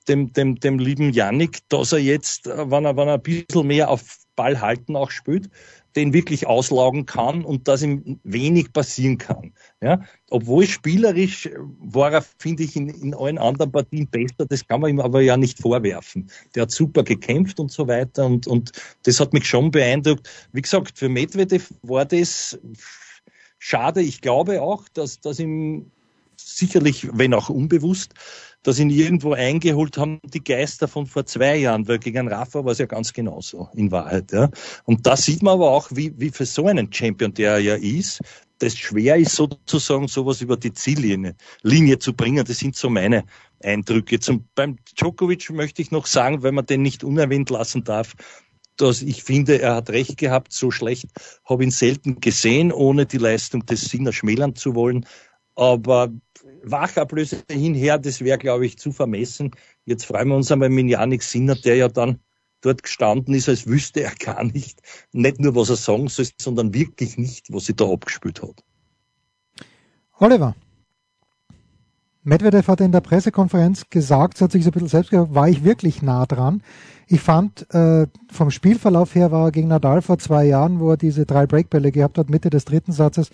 dem, 0.08 0.32
dem, 0.32 0.60
dem 0.60 0.78
lieben 0.78 1.12
Yannick, 1.12 1.60
dass 1.68 1.92
er 1.92 1.98
jetzt, 1.98 2.46
äh, 2.46 2.70
wenn 2.70 2.84
er, 2.84 2.96
wenn 2.96 3.08
er 3.08 3.14
ein 3.14 3.22
bisschen 3.22 3.66
mehr 3.66 3.90
auf 3.90 4.18
Ball 4.36 4.60
halten 4.60 4.96
auch 4.96 5.10
spielt, 5.10 5.48
den 5.96 6.12
wirklich 6.12 6.46
auslaugen 6.46 7.06
kann 7.06 7.42
und 7.42 7.68
dass 7.68 7.82
ihm 7.82 8.20
wenig 8.22 8.72
passieren 8.75 9.16
kann. 9.16 9.54
Ja, 9.80 10.02
obwohl 10.28 10.66
spielerisch 10.66 11.48
war 11.80 12.12
er, 12.12 12.22
finde 12.38 12.64
ich, 12.64 12.76
in, 12.76 12.90
in 12.90 13.14
allen 13.14 13.38
anderen 13.38 13.72
Partien 13.72 14.06
besser. 14.06 14.44
Das 14.46 14.66
kann 14.66 14.82
man 14.82 14.90
ihm 14.90 15.00
aber 15.00 15.22
ja 15.22 15.38
nicht 15.38 15.58
vorwerfen. 15.58 16.30
Der 16.54 16.62
hat 16.62 16.70
super 16.70 17.02
gekämpft 17.02 17.58
und 17.58 17.72
so 17.72 17.88
weiter 17.88 18.26
und, 18.26 18.46
und 18.46 18.72
das 19.04 19.20
hat 19.20 19.32
mich 19.32 19.48
schon 19.48 19.70
beeindruckt. 19.70 20.28
Wie 20.52 20.62
gesagt, 20.62 20.98
für 20.98 21.08
Medvedev 21.08 21.72
war 21.82 22.04
das 22.04 22.58
schade. 23.58 24.02
Ich 24.02 24.20
glaube 24.20 24.60
auch, 24.60 24.86
dass, 24.90 25.20
dass 25.20 25.40
ihm 25.40 25.90
sicherlich, 26.36 27.08
wenn 27.12 27.32
auch 27.32 27.48
unbewusst, 27.48 28.12
dass 28.66 28.80
ihn 28.80 28.90
irgendwo 28.90 29.32
eingeholt 29.32 29.96
haben, 29.96 30.18
die 30.25 30.42
Geister 30.42 30.88
von 30.88 31.06
vor 31.06 31.25
zwei 31.25 31.54
Jahren, 31.54 31.87
weil 31.87 32.00
gegen 32.00 32.26
Rafa 32.26 32.64
war 32.64 32.73
es 32.73 32.78
ja 32.78 32.87
ganz 32.87 33.12
genauso 33.12 33.68
in 33.75 33.92
Wahrheit. 33.92 34.32
Ja. 34.32 34.50
Und 34.82 35.06
da 35.06 35.16
sieht 35.16 35.40
man 35.44 35.54
aber 35.54 35.70
auch, 35.70 35.88
wie, 35.92 36.12
wie 36.18 36.30
für 36.30 36.46
so 36.46 36.66
einen 36.66 36.92
Champion, 36.92 37.32
der 37.32 37.52
er 37.52 37.58
ja 37.61 37.75
ist, 37.76 38.20
das 38.58 38.76
schwer 38.76 39.18
ist 39.18 39.37
sozusagen 39.37 40.08
sowas 40.08 40.40
über 40.40 40.56
die 40.56 40.73
Ziellinie 40.73 41.37
Linie 41.62 42.00
zu 42.00 42.12
bringen. 42.12 42.44
Das 42.44 42.58
sind 42.58 42.75
so 42.75 42.90
meine 42.90 43.25
Eindrücke. 43.62 44.18
Zum, 44.18 44.49
beim 44.56 44.78
Djokovic 44.99 45.49
möchte 45.50 45.80
ich 45.80 45.92
noch 45.92 46.06
sagen, 46.06 46.42
weil 46.42 46.50
man 46.50 46.66
den 46.66 46.82
nicht 46.82 47.04
unerwähnt 47.04 47.50
lassen 47.50 47.85
darf, 47.85 48.14
dass 48.76 49.00
ich 49.00 49.23
finde, 49.23 49.61
er 49.61 49.76
hat 49.76 49.90
recht 49.90 50.16
gehabt, 50.16 50.52
so 50.52 50.73
schlecht 50.73 51.06
habe 51.44 51.62
ihn 51.62 51.70
selten 51.70 52.18
gesehen, 52.18 52.73
ohne 52.73 53.06
die 53.06 53.18
Leistung 53.18 53.64
des 53.64 53.82
Sinner 53.82 54.12
schmälern 54.12 54.56
zu 54.56 54.75
wollen. 54.75 55.06
Aber 55.54 56.11
Wachablöse 56.70 57.42
hinher, 57.50 57.99
das 57.99 58.20
wäre, 58.20 58.38
glaube 58.38 58.66
ich, 58.66 58.78
zu 58.78 58.92
vermessen. 58.92 59.52
Jetzt 59.85 60.04
freuen 60.04 60.28
wir 60.28 60.37
uns 60.37 60.50
einmal 60.50 60.68
mit 60.68 60.88
Janik 60.88 61.23
Sinner, 61.23 61.54
der 61.54 61.76
ja 61.76 61.88
dann 61.88 62.18
dort 62.61 62.82
gestanden 62.82 63.35
ist, 63.35 63.49
als 63.49 63.66
wüsste 63.66 64.02
er 64.02 64.14
gar 64.14 64.44
nicht, 64.44 64.80
nicht 65.12 65.40
nur, 65.40 65.54
was 65.54 65.70
er 65.70 65.76
sagen 65.76 66.08
soll, 66.08 66.26
sondern 66.40 66.75
wirklich 66.75 67.16
nicht, 67.16 67.52
was 67.52 67.66
sie 67.66 67.75
da 67.75 67.85
abgespielt 67.90 68.42
hat. 68.42 68.64
Oliver, 70.18 70.56
Medvedev 72.25 72.66
hat 72.66 72.80
in 72.80 72.90
der 72.90 73.02
Pressekonferenz 73.02 73.88
gesagt, 73.88 74.40
hat 74.40 74.50
sich 74.50 74.64
so 74.64 74.70
ein 74.70 74.73
bisschen 74.73 74.88
selbst 74.88 75.11
gesagt, 75.11 75.35
war 75.35 75.49
ich 75.49 75.62
wirklich 75.62 76.02
nah 76.02 76.26
dran. 76.26 76.61
Ich 77.06 77.20
fand, 77.20 77.73
äh, 77.73 78.08
vom 78.32 78.50
Spielverlauf 78.50 79.14
her 79.14 79.30
war 79.30 79.46
er 79.46 79.52
gegen 79.52 79.68
Nadal 79.68 80.02
vor 80.02 80.18
zwei 80.18 80.44
Jahren, 80.44 80.80
wo 80.80 80.90
er 80.90 80.96
diese 80.96 81.25
drei 81.25 81.46
Breakbälle 81.46 81.92
gehabt 81.92 82.18
hat, 82.18 82.28
Mitte 82.28 82.50
des 82.50 82.64
dritten 82.64 82.90
Satzes, 82.90 83.30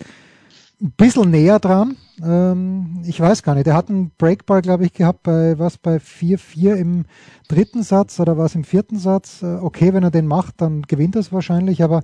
ein 0.83 0.91
bisschen 0.97 1.31
näher 1.31 1.59
dran. 1.59 1.95
Ähm, 2.21 3.01
ich 3.05 3.19
weiß 3.19 3.41
gar 3.41 3.55
nicht. 3.55 3.67
Er 3.67 3.75
hat 3.75 3.89
einen 3.89 4.11
Breakball, 4.17 4.61
glaube 4.61 4.85
ich, 4.85 4.93
gehabt 4.93 5.23
bei 5.23 5.57
was 5.57 5.77
bei 5.77 5.97
4-4 5.97 6.75
im 6.75 7.05
dritten 7.47 7.83
Satz 7.83 8.19
oder 8.19 8.37
was 8.37 8.55
im 8.55 8.65
vierten 8.65 8.99
Satz. 8.99 9.41
Äh, 9.41 9.55
okay, 9.55 9.93
wenn 9.93 10.03
er 10.03 10.11
den 10.11 10.27
macht, 10.27 10.55
dann 10.61 10.83
gewinnt 10.83 11.15
er 11.15 11.21
es 11.21 11.31
wahrscheinlich, 11.31 11.81
aber 11.83 12.03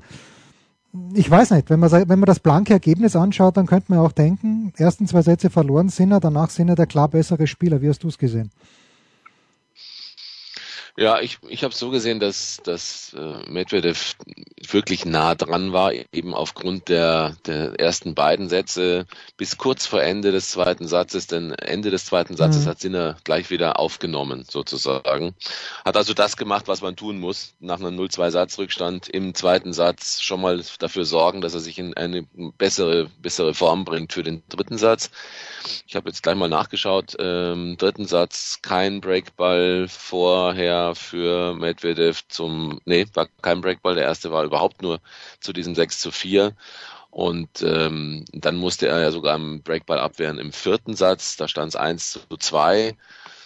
ich 1.13 1.29
weiß 1.29 1.51
nicht, 1.51 1.69
wenn 1.69 1.79
man, 1.79 1.91
wenn 1.91 2.19
man 2.19 2.25
das 2.25 2.39
blanke 2.39 2.73
Ergebnis 2.73 3.15
anschaut, 3.15 3.57
dann 3.57 3.67
könnte 3.67 3.91
man 3.91 3.99
auch 3.99 4.11
denken, 4.11 4.73
ersten 4.77 5.07
zwei 5.07 5.21
Sätze 5.21 5.49
verloren 5.51 5.89
sind 5.89 6.11
er, 6.11 6.19
danach 6.19 6.49
sind 6.49 6.69
er 6.69 6.75
der 6.75 6.87
klar 6.87 7.09
bessere 7.09 7.45
Spieler. 7.45 7.81
Wie 7.81 7.89
hast 7.89 8.03
du 8.03 8.07
es 8.07 8.17
gesehen? 8.17 8.49
Ja, 10.99 11.21
ich, 11.21 11.37
ich 11.47 11.63
habe 11.63 11.73
so 11.73 11.91
gesehen, 11.91 12.19
dass, 12.19 12.59
dass 12.65 13.15
äh, 13.17 13.49
Medvedev 13.49 14.17
wirklich 14.69 15.05
nah 15.05 15.33
dran 15.33 15.71
war, 15.71 15.93
eben 15.93 16.33
aufgrund 16.33 16.89
der, 16.89 17.37
der 17.45 17.79
ersten 17.79 18.15
beiden 18.15 18.49
Sätze 18.49 19.05
bis 19.37 19.57
kurz 19.57 19.85
vor 19.85 20.03
Ende 20.03 20.33
des 20.33 20.51
zweiten 20.51 20.89
Satzes. 20.89 21.27
Denn 21.27 21.53
Ende 21.53 21.89
des 21.89 22.03
zweiten 22.03 22.35
Satzes 22.35 22.65
mhm. 22.65 22.69
hat 22.69 22.81
Sinner 22.81 23.15
gleich 23.23 23.49
wieder 23.49 23.79
aufgenommen, 23.79 24.43
sozusagen. 24.49 25.35
Hat 25.85 25.95
also 25.95 26.13
das 26.13 26.35
gemacht, 26.35 26.67
was 26.67 26.81
man 26.81 26.97
tun 26.97 27.17
muss, 27.17 27.53
nach 27.61 27.79
einem 27.79 27.97
0-2-Satzrückstand 27.97 29.07
im 29.07 29.33
zweiten 29.35 29.71
Satz 29.71 30.19
schon 30.19 30.41
mal 30.41 30.61
dafür 30.79 31.05
sorgen, 31.05 31.39
dass 31.39 31.53
er 31.53 31.61
sich 31.61 31.79
in 31.79 31.93
eine 31.93 32.23
bessere, 32.57 33.09
bessere 33.21 33.53
Form 33.53 33.85
bringt 33.85 34.11
für 34.11 34.23
den 34.23 34.43
dritten 34.49 34.77
Satz. 34.77 35.11
Ich 35.87 35.95
habe 35.95 36.09
jetzt 36.09 36.23
gleich 36.23 36.35
mal 36.35 36.49
nachgeschaut. 36.49 37.15
Ähm, 37.19 37.77
dritten 37.77 38.05
Satz 38.05 38.59
kein 38.61 38.99
Breakball 38.99 39.87
vorher 39.87 40.88
für 40.95 41.55
Medvedev 41.55 42.27
zum, 42.27 42.79
nee, 42.85 43.05
war 43.13 43.27
kein 43.41 43.61
Breakball. 43.61 43.95
Der 43.95 44.05
erste 44.05 44.31
war 44.31 44.43
überhaupt 44.43 44.81
nur 44.81 44.99
zu 45.39 45.53
diesem 45.53 45.75
6 45.75 45.99
zu 45.99 46.11
4. 46.11 46.55
Und 47.11 47.61
ähm, 47.63 48.25
dann 48.33 48.55
musste 48.55 48.87
er 48.87 48.99
ja 49.01 49.11
sogar 49.11 49.35
einen 49.35 49.63
Breakball 49.63 49.99
abwehren 49.99 50.37
im 50.37 50.51
vierten 50.51 50.95
Satz. 50.95 51.37
Da 51.37 51.47
stand 51.47 51.69
es 51.69 51.75
1 51.75 52.11
zu 52.11 52.37
2. 52.37 52.95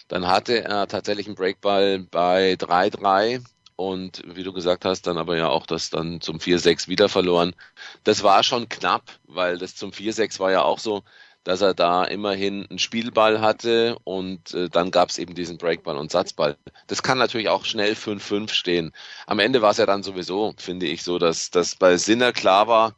Dann 0.07 0.27
hatte 0.27 0.63
er 0.63 0.87
tatsächlich 0.87 1.27
einen 1.27 1.35
Breakball 1.35 1.99
bei 1.99 2.53
3-3 2.53 3.41
und 3.75 4.21
wie 4.25 4.43
du 4.43 4.53
gesagt 4.53 4.85
hast, 4.85 5.07
dann 5.07 5.17
aber 5.17 5.35
ja 5.37 5.49
auch 5.49 5.65
das 5.65 5.89
dann 5.89 6.21
zum 6.21 6.37
4-6 6.37 6.87
wieder 6.87 7.09
verloren. 7.09 7.55
Das 8.03 8.23
war 8.23 8.43
schon 8.43 8.69
knapp, 8.69 9.11
weil 9.25 9.57
das 9.57 9.75
zum 9.75 9.91
4-6 9.91 10.39
war 10.39 10.51
ja 10.51 10.61
auch 10.61 10.79
so, 10.79 11.03
dass 11.43 11.61
er 11.61 11.73
da 11.73 12.03
immerhin 12.05 12.65
einen 12.69 12.79
Spielball 12.79 13.41
hatte 13.41 13.97
und 14.03 14.53
äh, 14.53 14.69
dann 14.69 14.91
gab 14.91 15.09
es 15.09 15.17
eben 15.17 15.35
diesen 15.35 15.57
Breakball 15.57 15.97
und 15.97 16.11
Satzball. 16.11 16.57
Das 16.87 17.03
kann 17.03 17.17
natürlich 17.17 17.49
auch 17.49 17.65
schnell 17.65 17.93
5-5 17.93 18.49
stehen. 18.51 18.93
Am 19.27 19.39
Ende 19.39 19.61
war 19.61 19.71
es 19.71 19.77
ja 19.77 19.85
dann 19.85 20.03
sowieso, 20.03 20.53
finde 20.57 20.85
ich, 20.85 21.03
so, 21.03 21.19
dass, 21.19 21.51
dass 21.51 21.75
bei 21.75 21.97
Sinner 21.97 22.31
klar 22.31 22.67
war, 22.67 22.95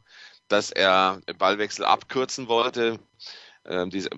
dass 0.48 0.70
er 0.70 1.20
Ballwechsel 1.38 1.84
abkürzen 1.84 2.48
wollte. 2.48 2.98
Ähm, 3.68 3.90
dieser 3.90 4.10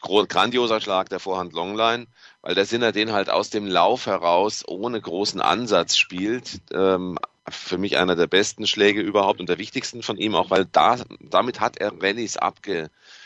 grandioser 0.00 0.80
Schlag 0.80 1.08
der 1.10 1.20
Vorhand 1.20 1.52
Longline, 1.52 2.08
weil 2.42 2.56
der 2.56 2.66
Sinner 2.66 2.90
den 2.90 3.12
halt 3.12 3.30
aus 3.30 3.50
dem 3.50 3.68
Lauf 3.68 4.06
heraus 4.06 4.64
ohne 4.66 5.00
großen 5.00 5.40
Ansatz 5.40 5.96
spielt. 5.96 6.60
Ähm, 6.72 7.16
für 7.48 7.78
mich 7.78 7.96
einer 7.96 8.16
der 8.16 8.26
besten 8.26 8.66
Schläge 8.66 9.00
überhaupt 9.00 9.40
und 9.40 9.48
der 9.48 9.58
wichtigsten 9.58 10.02
von 10.02 10.16
ihm, 10.16 10.34
auch 10.34 10.50
weil 10.50 10.64
da, 10.64 10.96
damit 11.20 11.60
hat 11.60 11.76
er 11.76 11.92
Rallyes 12.02 12.36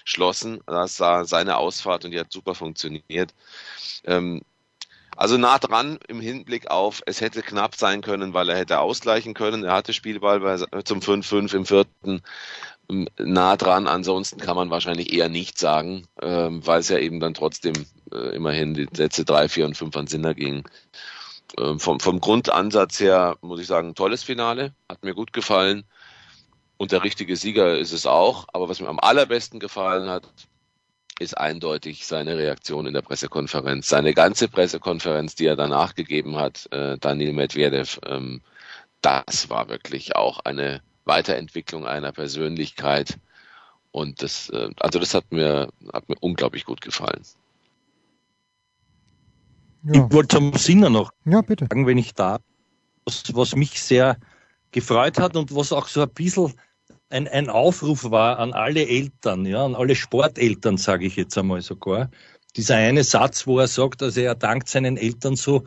abgeschlossen. 0.00 0.60
Das 0.66 1.00
war 1.00 1.24
seine 1.24 1.56
Ausfahrt 1.56 2.04
und 2.04 2.10
die 2.12 2.20
hat 2.20 2.32
super 2.32 2.54
funktioniert. 2.54 3.34
Ähm, 4.04 4.42
also 5.16 5.36
nah 5.36 5.58
dran 5.58 5.98
im 6.08 6.20
Hinblick 6.20 6.70
auf, 6.70 7.02
es 7.04 7.20
hätte 7.20 7.42
knapp 7.42 7.74
sein 7.74 8.00
können, 8.00 8.32
weil 8.32 8.48
er 8.48 8.56
hätte 8.56 8.80
ausgleichen 8.80 9.34
können. 9.34 9.64
Er 9.64 9.74
hatte 9.74 9.92
Spielball 9.92 10.40
bei, 10.40 10.56
zum 10.82 11.00
5-5 11.00 11.54
im 11.54 11.66
vierten 11.66 12.22
ähm, 12.88 13.08
nah 13.18 13.56
dran. 13.56 13.86
Ansonsten 13.86 14.40
kann 14.40 14.56
man 14.56 14.70
wahrscheinlich 14.70 15.12
eher 15.12 15.28
nicht 15.28 15.58
sagen, 15.58 16.06
ähm, 16.22 16.66
weil 16.66 16.80
es 16.80 16.88
ja 16.88 16.98
eben 16.98 17.20
dann 17.20 17.34
trotzdem 17.34 17.74
äh, 18.12 18.34
immerhin 18.34 18.74
die 18.74 18.88
Sätze 18.92 19.24
3, 19.24 19.48
4 19.48 19.66
und 19.66 19.76
5 19.76 19.96
an 19.96 20.06
Sinner 20.06 20.34
ging. 20.34 20.64
Ähm, 21.58 21.80
vom, 21.80 22.00
vom 22.00 22.20
Grundansatz 22.20 23.00
her 23.00 23.36
muss 23.42 23.60
ich 23.60 23.66
sagen, 23.66 23.94
tolles 23.94 24.22
Finale, 24.22 24.72
hat 24.88 25.04
mir 25.04 25.14
gut 25.14 25.32
gefallen. 25.32 25.84
Und 26.80 26.92
der 26.92 27.04
richtige 27.04 27.36
Sieger 27.36 27.76
ist 27.78 27.92
es 27.92 28.06
auch. 28.06 28.46
Aber 28.54 28.70
was 28.70 28.80
mir 28.80 28.88
am 28.88 28.98
allerbesten 28.98 29.60
gefallen 29.60 30.08
hat, 30.08 30.26
ist 31.18 31.36
eindeutig 31.36 32.06
seine 32.06 32.38
Reaktion 32.38 32.86
in 32.86 32.94
der 32.94 33.02
Pressekonferenz. 33.02 33.86
Seine 33.86 34.14
ganze 34.14 34.48
Pressekonferenz, 34.48 35.34
die 35.34 35.44
er 35.44 35.56
danach 35.56 35.94
gegeben 35.94 36.36
hat, 36.36 36.72
äh, 36.72 36.96
Daniel 36.96 37.34
Medvedev, 37.34 38.00
ähm, 38.06 38.40
das 39.02 39.50
war 39.50 39.68
wirklich 39.68 40.16
auch 40.16 40.40
eine 40.46 40.80
Weiterentwicklung 41.04 41.86
einer 41.86 42.12
Persönlichkeit. 42.12 43.18
Und 43.92 44.22
das, 44.22 44.48
äh, 44.48 44.70
also 44.80 44.98
das 44.98 45.12
hat 45.12 45.30
mir, 45.30 45.68
hat 45.92 46.08
mir 46.08 46.16
unglaublich 46.20 46.64
gut 46.64 46.80
gefallen. 46.80 47.20
Ja. 49.82 50.06
Ich 50.06 50.12
wollte 50.14 50.38
zum 50.38 50.54
Singer 50.54 50.88
noch 50.88 51.12
ja, 51.26 51.42
bitte. 51.42 51.66
sagen, 51.66 51.86
wenn 51.86 51.98
ich 51.98 52.14
da, 52.14 52.38
was, 53.04 53.24
was 53.34 53.54
mich 53.54 53.82
sehr 53.82 54.16
gefreut 54.72 55.18
hat 55.18 55.36
und 55.36 55.54
was 55.54 55.74
auch 55.74 55.86
so 55.86 56.00
ein 56.00 56.08
bisschen 56.08 56.54
ein, 57.10 57.28
ein 57.28 57.50
Aufruf 57.50 58.10
war 58.10 58.38
an 58.38 58.52
alle 58.52 58.86
Eltern, 58.86 59.44
ja, 59.44 59.64
an 59.64 59.74
alle 59.74 59.96
Sporteltern, 59.96 60.78
sage 60.78 61.06
ich 61.06 61.16
jetzt 61.16 61.36
einmal 61.36 61.60
sogar. 61.60 62.10
Dieser 62.56 62.76
eine 62.76 63.04
Satz, 63.04 63.46
wo 63.46 63.58
er 63.58 63.68
sagt, 63.68 64.02
also 64.02 64.20
er 64.20 64.34
dankt 64.34 64.68
seinen 64.68 64.96
Eltern 64.96 65.36
so, 65.36 65.64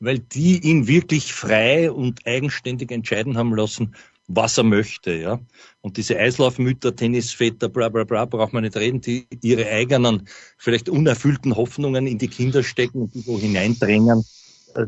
weil 0.00 0.18
die 0.18 0.58
ihn 0.58 0.88
wirklich 0.88 1.32
frei 1.32 1.90
und 1.90 2.26
eigenständig 2.26 2.90
entscheiden 2.90 3.36
haben 3.36 3.54
lassen, 3.54 3.94
was 4.28 4.58
er 4.58 4.64
möchte, 4.64 5.14
ja. 5.14 5.38
Und 5.80 5.98
diese 5.98 6.18
Eislaufmütter, 6.18 6.96
Tennisväter, 6.96 7.68
bla, 7.68 7.88
bla, 7.88 8.04
bla, 8.04 8.24
braucht 8.24 8.52
man 8.52 8.64
nicht 8.64 8.76
reden, 8.76 9.00
die 9.00 9.26
ihre 9.42 9.66
eigenen, 9.68 10.28
vielleicht 10.58 10.88
unerfüllten 10.88 11.54
Hoffnungen 11.56 12.06
in 12.06 12.18
die 12.18 12.28
Kinder 12.28 12.62
stecken 12.62 13.02
und 13.02 13.14
die 13.14 13.20
so 13.20 13.38
hineindrängen. 13.38 14.24
Äh, 14.76 14.86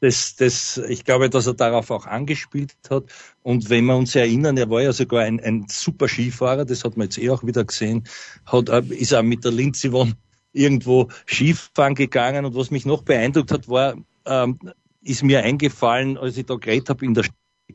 das, 0.00 0.36
das, 0.36 0.78
ich 0.88 1.04
glaube, 1.04 1.30
dass 1.30 1.46
er 1.46 1.54
darauf 1.54 1.90
auch 1.90 2.06
angespielt 2.06 2.74
hat. 2.90 3.04
Und 3.42 3.70
wenn 3.70 3.86
wir 3.86 3.96
uns 3.96 4.14
erinnern, 4.14 4.56
er 4.56 4.70
war 4.70 4.82
ja 4.82 4.92
sogar 4.92 5.22
ein, 5.22 5.40
ein 5.40 5.66
super 5.68 6.08
Skifahrer, 6.08 6.64
das 6.64 6.84
hat 6.84 6.96
man 6.96 7.06
jetzt 7.06 7.18
eh 7.18 7.30
auch 7.30 7.44
wieder 7.44 7.64
gesehen, 7.64 8.04
hat, 8.46 8.68
äh, 8.68 8.82
ist 8.88 9.12
er 9.12 9.22
mit 9.22 9.44
der 9.44 9.52
Lindsey 9.52 9.92
Vonn 9.92 10.14
irgendwo 10.52 11.08
Skifahren 11.26 11.94
gegangen. 11.94 12.44
Und 12.44 12.54
was 12.54 12.70
mich 12.70 12.86
noch 12.86 13.02
beeindruckt 13.02 13.52
hat, 13.52 13.68
war, 13.68 13.96
ähm, 14.26 14.58
ist 15.02 15.22
mir 15.22 15.42
eingefallen, 15.42 16.18
als 16.18 16.36
ich 16.36 16.46
da 16.46 16.56
geredet 16.56 16.88
habe 16.90 17.04
in 17.04 17.14
der 17.14 17.24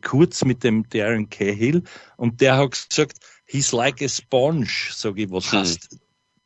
kurz 0.01 0.43
mit 0.43 0.63
dem 0.63 0.87
Darren 0.89 1.29
Cahill 1.29 1.83
und 2.17 2.41
der 2.41 2.57
hat 2.57 2.71
gesagt, 2.71 3.19
he's 3.45 3.71
like 3.71 4.01
a 4.01 4.07
sponge, 4.07 4.89
sag 4.91 5.17
ich, 5.17 5.29
was 5.29 5.51
hm. 5.51 5.59
heißt, 5.59 5.99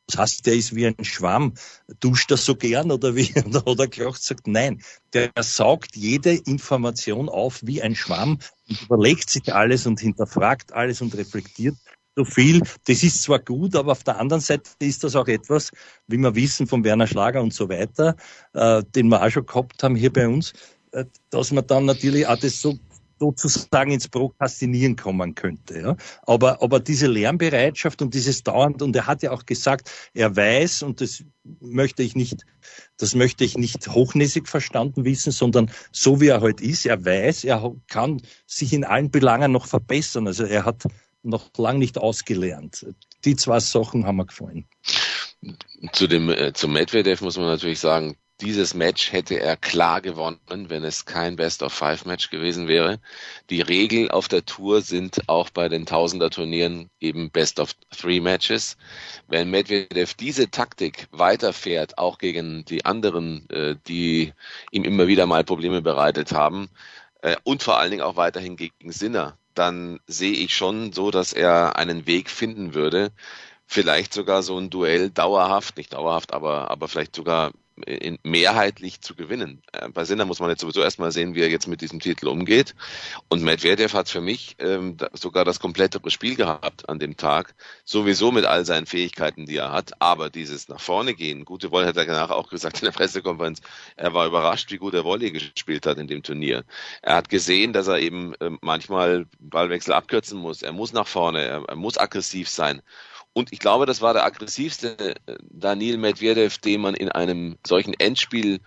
was 0.08 0.18
heißt, 0.18 0.46
der 0.46 0.56
ist 0.56 0.76
wie 0.76 0.88
ein 0.88 1.04
Schwamm, 1.04 1.54
duscht 2.00 2.32
das 2.32 2.46
so 2.46 2.56
gern 2.56 2.92
oder 2.92 3.16
wie, 3.16 3.34
oder 3.66 3.88
Kloch 3.88 4.16
sagt, 4.16 4.48
nein, 4.48 4.82
der 5.14 5.32
saugt 5.40 5.96
jede 5.96 6.34
Information 6.34 7.30
auf 7.30 7.60
wie 7.64 7.82
ein 7.82 7.96
Schwamm 7.96 8.40
und 8.70 8.82
überlegt 8.82 9.30
sich 9.30 9.54
alles 9.54 9.86
und 9.86 10.00
hinterfragt 10.00 10.74
alles 10.74 11.02
und 11.02 11.16
reflektiert 11.16 11.76
so 12.16 12.26
viel. 12.26 12.62
Das 12.88 13.04
ist 13.04 13.22
zwar 13.22 13.40
gut, 13.40 13.76
aber 13.76 13.92
auf 13.92 14.04
der 14.04 14.20
anderen 14.20 14.42
Seite 14.42 14.72
ist 14.80 15.04
das 15.04 15.16
auch 15.16 15.28
etwas, 15.28 15.72
wie 16.08 16.18
wir 16.18 16.34
wissen 16.36 16.66
von 16.66 16.84
Werner 16.84 17.06
Schlager 17.06 17.42
und 17.42 17.54
so 17.54 17.70
weiter, 17.70 18.16
äh, 18.54 18.84
den 18.96 19.10
wir 19.10 19.22
auch 19.22 19.30
schon 19.30 19.46
gehabt 19.46 19.84
haben 19.84 19.96
hier 19.96 20.12
bei 20.12 20.28
uns, 20.28 20.54
äh, 20.94 21.06
dass 21.30 21.52
man 21.52 21.68
dann 21.68 21.86
natürlich 21.86 22.26
auch 22.26 22.40
das 22.40 22.60
so 22.60 22.80
sozusagen 23.20 23.92
ins 23.92 24.08
Prokrastinieren 24.08 24.96
kommen 24.96 25.36
könnte. 25.36 25.80
Ja. 25.80 25.96
Aber, 26.24 26.62
aber 26.62 26.80
diese 26.80 27.08
Lernbereitschaft 27.08 28.02
und 28.02 28.14
dieses 28.14 28.44
dauernd, 28.44 28.82
und 28.82 28.96
er 28.96 29.08
hat 29.08 29.24
ja 29.24 29.32
auch 29.32 29.46
gesagt, 29.46 29.92
er 30.14 30.36
weiß, 30.36 30.84
und 30.84 31.02
das 31.02 31.24
möchte 31.60 32.04
ich 32.04 32.16
nicht, 32.16 32.46
das 32.98 33.16
möchte 33.16 33.44
ich 33.44 33.58
nicht 33.58 33.88
hochnäsig 33.88 34.48
verstanden 34.48 35.06
wissen, 35.06 35.32
sondern 35.32 35.72
so 35.92 36.22
wie 36.22 36.28
er 36.28 36.42
heute 36.42 36.64
ist, 36.64 36.86
er 36.86 37.04
weiß, 37.04 37.44
er 37.46 37.74
kann 37.88 38.22
sich 38.46 38.74
in 38.74 38.84
allen 38.84 39.12
Belangen 39.12 39.52
noch 39.52 39.66
verbessern. 39.66 40.28
Also 40.28 40.44
er 40.44 40.66
hat 40.66 40.84
noch 41.24 41.50
lang 41.58 41.80
nicht 41.80 41.98
ausgelernt. 41.98 42.86
Die 43.26 43.36
zwei 43.36 43.60
Sachen 43.60 44.06
haben 44.06 44.18
mir 44.18 44.26
gefallen. 44.26 44.68
Zu 45.92 46.08
dem, 46.08 46.30
äh, 46.30 46.54
zum 46.54 46.74
Medvedev 46.74 47.22
muss 47.22 47.38
man 47.38 47.48
natürlich 47.48 47.80
sagen, 47.80 48.18
dieses 48.42 48.74
Match 48.74 49.12
hätte 49.12 49.40
er 49.40 49.58
klar 49.58 50.02
gewonnen, 50.02 50.40
wenn 50.48 50.84
es 50.84 51.06
kein 51.06 51.36
Best-of-Five-Match 51.36 52.30
gewesen 52.30 52.68
wäre. 52.68 53.00
Die 53.50 53.62
Regel 53.62 54.12
auf 54.12 54.28
der 54.28 54.46
Tour 54.46 54.82
sind 54.82 55.28
auch 55.28 55.50
bei 55.50 55.70
den 55.70 55.86
Tausender-Turnieren 55.86 56.90
eben 57.00 57.32
Best-of-Three-Matches. 57.32 58.78
Wenn 59.28 59.50
Medvedev 59.50 60.14
diese 60.14 60.52
Taktik 60.52 61.08
weiterfährt, 61.12 61.98
auch 61.98 62.20
gegen 62.20 62.64
die 62.66 62.86
anderen, 62.86 63.50
äh, 63.50 63.76
die 63.88 64.34
ihm 64.72 64.84
immer 64.84 65.08
wieder 65.08 65.26
mal 65.26 65.44
Probleme 65.44 65.82
bereitet 65.82 66.32
haben, 66.32 66.70
äh, 67.22 67.36
und 67.44 67.64
vor 67.64 67.78
allen 67.80 67.92
Dingen 67.92 68.04
auch 68.04 68.16
weiterhin 68.18 68.56
gegen 68.56 68.92
Sinner, 68.92 69.38
dann 69.56 70.00
sehe 70.06 70.34
ich 70.34 70.56
schon 70.56 70.94
so, 70.94 71.10
dass 71.10 71.34
er 71.34 71.78
einen 71.78 72.06
Weg 72.06 72.30
finden 72.30 72.76
würde, 72.76 73.12
vielleicht 73.66 74.14
sogar 74.14 74.44
so 74.44 74.58
ein 74.60 74.70
Duell 74.70 75.10
dauerhaft, 75.10 75.78
nicht 75.78 75.94
dauerhaft, 75.94 76.34
aber, 76.34 76.70
aber 76.70 76.88
vielleicht 76.88 77.16
sogar 77.16 77.52
in, 77.86 78.18
mehrheitlich 78.24 79.02
zu 79.02 79.16
gewinnen. 79.16 79.62
Äh, 79.72 79.90
bei 79.90 80.06
Sinner 80.06 80.26
muss 80.26 80.40
man 80.40 80.50
jetzt 80.50 80.62
sowieso 80.62 80.82
erstmal 80.82 81.12
sehen, 81.12 81.36
wie 81.36 81.42
er 81.42 81.50
jetzt 81.50 81.68
mit 81.68 81.82
diesem 81.82 82.00
Titel 82.00 82.28
umgeht. 82.28 82.76
Und 83.30 83.44
Medvedev 83.44 83.94
hat 83.94 84.10
für 84.10 84.22
mich 84.22 84.56
ähm, 84.60 84.98
sogar 85.14 85.46
das 85.46 85.60
komplettere 85.60 86.10
Spiel 86.10 86.36
gehabt 86.36 86.90
an 86.90 87.00
dem 87.00 87.18
Tag, 87.18 87.54
sowieso 87.86 88.32
mit 88.32 88.46
all 88.46 88.66
seinen 88.66 88.86
Fähigkeiten, 88.86 89.46
die 89.46 89.58
er 89.58 89.72
hat. 89.72 90.02
Aber 90.02 90.30
dieses 90.30 90.70
nach 90.70 90.80
vorne 90.80 91.14
gehen, 91.14 91.46
gute 91.46 91.72
Wolle 91.72 91.88
hat 91.88 91.98
er 91.98 92.06
danach 92.06 92.32
auch 92.32 92.50
gesagt 92.50 92.80
in 92.80 92.86
der 92.86 92.92
Pressekonferenz, 92.92 93.62
er 93.96 94.14
war 94.14 94.28
überrascht, 94.28 94.72
wie 94.72 94.78
gut 94.78 94.94
er 94.94 95.04
Volley 95.04 95.32
gespielt 95.32 95.86
hat 95.86 95.98
in 95.98 96.08
dem 96.08 96.24
Turnier. 96.24 96.64
Er 97.02 97.16
hat 97.16 97.30
gesehen, 97.30 97.74
dass 97.74 97.88
er 97.88 98.00
eben 98.00 98.34
äh, 98.36 98.52
manchmal 98.62 99.26
Ballwechsel 99.40 99.94
abkürzen 99.94 100.40
muss. 100.40 100.62
Er 100.62 100.74
muss 100.74 100.94
nach 100.94 101.08
vorne, 101.08 101.44
er, 101.44 101.64
er 101.68 101.76
muss 101.76 101.98
aggressiv 101.98 102.50
sein. 102.50 102.82
Und 103.38 103.54
ich 103.54 103.60
glaube, 103.60 103.86
das 103.86 104.02
war 104.02 104.16
der 104.16 104.26
aggressivste 104.26 104.98
äh, 104.98 105.38
Daniel 105.52 105.98
Medvedev, 105.98 106.58
den 106.58 106.82
man 106.82 106.96
in 106.96 107.10
einem 107.10 107.60
solchen 107.64 107.94
Endspiel 107.94 108.62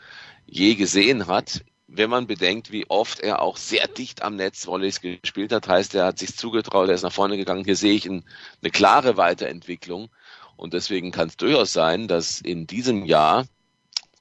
je 0.47 0.77
gesehen 0.77 1.27
hat. 1.27 1.65
Wenn 1.89 2.09
man 2.09 2.29
bedenkt, 2.29 2.71
wie 2.71 2.89
oft 2.89 3.19
er 3.19 3.43
auch 3.43 3.57
sehr 3.57 3.89
dicht 3.89 4.23
am 4.23 4.37
Netz 4.37 4.69
Volleys 4.69 5.01
gespielt 5.01 5.51
hat, 5.51 5.67
heißt, 5.67 5.97
er 5.97 6.05
hat 6.05 6.21
sich 6.21 6.37
zugetraut, 6.37 6.89
er 6.89 6.95
ist 6.95 7.03
nach 7.03 7.11
vorne 7.11 7.37
gegangen. 7.37 7.65
Hier 7.65 7.75
sehe 7.75 7.95
ich 7.95 8.07
ein, 8.07 8.25
eine 8.63 8.71
klare 8.71 9.17
Weiterentwicklung. 9.17 10.09
Und 10.57 10.73
deswegen 10.73 11.11
kann 11.11 11.27
es 11.27 11.37
durchaus 11.37 11.73
sein, 11.73 12.07
dass 12.07 12.41
in 12.41 12.69
diesem 12.69 13.05
Jahr 13.05 13.47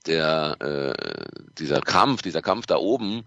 der, 0.08 0.58
äh, 0.62 1.54
dieser 1.60 1.82
Kampf, 1.82 2.24
dieser 2.24 2.42
Kampf 2.42 2.66
da 2.66 2.78
oben 2.78 3.26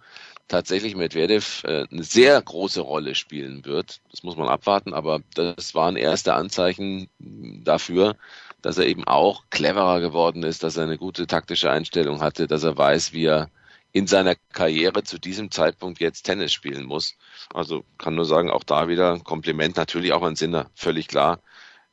tatsächlich 0.53 0.95
Medvedev 0.95 1.65
äh, 1.65 1.87
eine 1.91 2.03
sehr 2.03 2.41
große 2.41 2.83
Rolle 2.83 3.15
spielen 3.15 3.65
wird. 3.65 4.03
Das 4.11 4.23
muss 4.23 4.37
man 4.37 4.49
abwarten, 4.49 4.93
aber 4.93 5.23
das 5.35 5.75
waren 5.75 5.97
erste 5.97 6.35
Anzeichen 6.35 7.09
dafür, 7.19 8.17
dass 8.61 8.77
er 8.77 8.87
eben 8.87 9.05
auch 9.05 9.45
cleverer 9.49 10.01
geworden 10.01 10.43
ist, 10.43 10.63
dass 10.63 10.77
er 10.77 10.85
eine 10.85 10.99
gute 10.99 11.27
taktische 11.27 11.71
Einstellung 11.71 12.21
hatte, 12.21 12.47
dass 12.47 12.65
er 12.65 12.77
weiß, 12.77 13.15
wie 13.15 13.25
er 13.25 13.51
in 13.93 14.07
seiner 14.07 14.35
Karriere 14.53 15.03
zu 15.05 15.19
diesem 15.19 15.51
Zeitpunkt 15.51 16.01
jetzt 16.01 16.25
Tennis 16.25 16.53
spielen 16.53 16.85
muss. 16.85 17.17
Also 17.55 17.85
kann 17.97 18.15
nur 18.15 18.27
sagen, 18.27 18.51
auch 18.51 18.65
da 18.65 18.89
wieder 18.89 19.19
Kompliment 19.21 19.77
natürlich 19.77 20.13
auch 20.13 20.23
an 20.23 20.37
Sinner, 20.37 20.71
völlig 20.75 21.09
klar, 21.09 21.41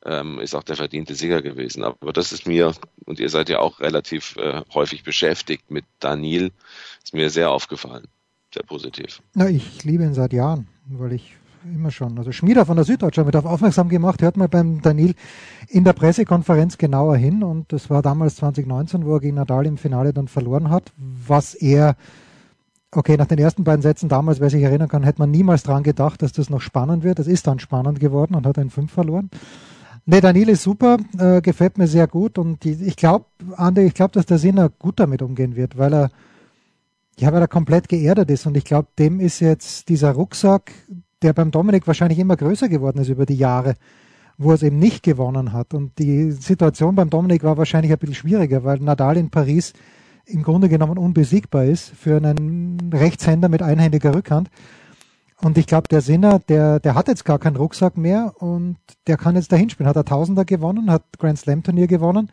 ähm, 0.04 0.38
ist 0.38 0.54
auch 0.54 0.64
der 0.64 0.76
verdiente 0.76 1.14
Sieger 1.14 1.40
gewesen. 1.40 1.82
Aber 1.82 2.12
das 2.12 2.32
ist 2.32 2.46
mir 2.46 2.74
und 3.06 3.20
ihr 3.20 3.30
seid 3.30 3.48
ja 3.48 3.58
auch 3.60 3.80
relativ 3.80 4.36
äh, 4.36 4.62
häufig 4.74 5.02
beschäftigt 5.02 5.70
mit 5.70 5.86
Daniel, 5.98 6.52
ist 7.02 7.14
mir 7.14 7.30
sehr 7.30 7.50
aufgefallen. 7.50 8.06
Sehr 8.52 8.64
positiv. 8.64 9.22
Na, 9.34 9.48
ich 9.48 9.84
liebe 9.84 10.04
ihn 10.04 10.14
seit 10.14 10.32
Jahren, 10.32 10.66
weil 10.88 11.12
ich 11.12 11.36
immer 11.64 11.90
schon. 11.90 12.18
Also 12.18 12.32
Schmieder 12.32 12.66
von 12.66 12.76
der 12.76 12.84
Süddeutschen 12.84 13.26
mit 13.26 13.36
auf 13.36 13.44
aufmerksam 13.44 13.88
gemacht, 13.88 14.22
hört 14.22 14.36
mal 14.36 14.48
beim 14.48 14.80
Daniel 14.80 15.14
in 15.68 15.84
der 15.84 15.92
Pressekonferenz 15.92 16.78
genauer 16.78 17.16
hin 17.16 17.42
und 17.42 17.72
das 17.72 17.90
war 17.90 18.02
damals 18.02 18.36
2019, 18.36 19.04
wo 19.04 19.14
er 19.14 19.20
gegen 19.20 19.36
Nadal 19.36 19.66
im 19.66 19.76
Finale 19.76 20.12
dann 20.12 20.26
verloren 20.28 20.70
hat, 20.70 20.92
was 20.96 21.54
er 21.54 21.96
Okay, 22.92 23.16
nach 23.16 23.26
den 23.26 23.38
ersten 23.38 23.62
beiden 23.62 23.82
Sätzen 23.82 24.08
damals, 24.08 24.40
wer 24.40 24.50
sich 24.50 24.64
erinnern 24.64 24.88
kann, 24.88 25.04
hätte 25.04 25.20
man 25.20 25.30
niemals 25.30 25.62
dran 25.62 25.84
gedacht, 25.84 26.22
dass 26.22 26.32
das 26.32 26.50
noch 26.50 26.60
spannend 26.60 27.04
wird. 27.04 27.20
Das 27.20 27.28
ist 27.28 27.46
dann 27.46 27.60
spannend 27.60 28.00
geworden 28.00 28.34
und 28.34 28.46
hat 28.46 28.58
einen 28.58 28.70
Fünf 28.70 28.90
verloren. 28.90 29.30
Ne, 30.06 30.20
Daniel 30.20 30.48
ist 30.48 30.64
super, 30.64 30.96
äh, 31.16 31.40
gefällt 31.40 31.78
mir 31.78 31.86
sehr 31.86 32.08
gut 32.08 32.36
und 32.36 32.64
die, 32.64 32.72
ich 32.72 32.96
glaube, 32.96 33.26
Andi, 33.56 33.82
ich 33.82 33.94
glaube, 33.94 34.10
dass 34.12 34.26
der 34.26 34.38
Sinner 34.38 34.70
gut 34.70 34.98
damit 34.98 35.22
umgehen 35.22 35.54
wird, 35.54 35.78
weil 35.78 35.94
er, 35.94 36.10
ja, 37.20 37.32
weil 37.32 37.42
er 37.42 37.48
komplett 37.48 37.88
geerdet 37.88 38.30
ist 38.30 38.46
und 38.46 38.56
ich 38.56 38.64
glaube, 38.64 38.88
dem 38.98 39.20
ist 39.20 39.40
jetzt 39.40 39.90
dieser 39.90 40.12
Rucksack, 40.12 40.72
der 41.20 41.34
beim 41.34 41.50
Dominik 41.50 41.86
wahrscheinlich 41.86 42.18
immer 42.18 42.34
größer 42.34 42.68
geworden 42.70 42.98
ist 42.98 43.10
über 43.10 43.26
die 43.26 43.36
Jahre, 43.36 43.74
wo 44.38 44.50
er 44.50 44.54
es 44.54 44.62
eben 44.62 44.78
nicht 44.78 45.02
gewonnen 45.02 45.52
hat. 45.52 45.74
Und 45.74 45.98
die 45.98 46.30
Situation 46.32 46.94
beim 46.94 47.10
Dominik 47.10 47.44
war 47.44 47.58
wahrscheinlich 47.58 47.92
ein 47.92 47.98
bisschen 47.98 48.14
schwieriger, 48.14 48.64
weil 48.64 48.78
Nadal 48.78 49.18
in 49.18 49.28
Paris 49.28 49.74
im 50.24 50.42
Grunde 50.42 50.70
genommen 50.70 50.96
unbesiegbar 50.96 51.64
ist 51.64 51.90
für 51.90 52.16
einen 52.16 52.90
Rechtshänder 52.90 53.50
mit 53.50 53.62
einhändiger 53.62 54.14
Rückhand. 54.14 54.48
Und 55.42 55.58
ich 55.58 55.66
glaube, 55.66 55.88
der 55.88 56.00
Sinner, 56.00 56.38
der, 56.38 56.80
der 56.80 56.94
hat 56.94 57.08
jetzt 57.08 57.26
gar 57.26 57.38
keinen 57.38 57.56
Rucksack 57.56 57.98
mehr 57.98 58.32
und 58.38 58.78
der 59.06 59.18
kann 59.18 59.36
jetzt 59.36 59.52
dahin 59.52 59.68
spielen. 59.68 59.88
Hat 59.88 59.96
er 59.96 60.04
Tausender 60.06 60.46
gewonnen, 60.46 60.90
hat 60.90 61.02
Grand 61.18 61.38
Slam 61.38 61.62
Turnier 61.62 61.86
gewonnen. 61.86 62.30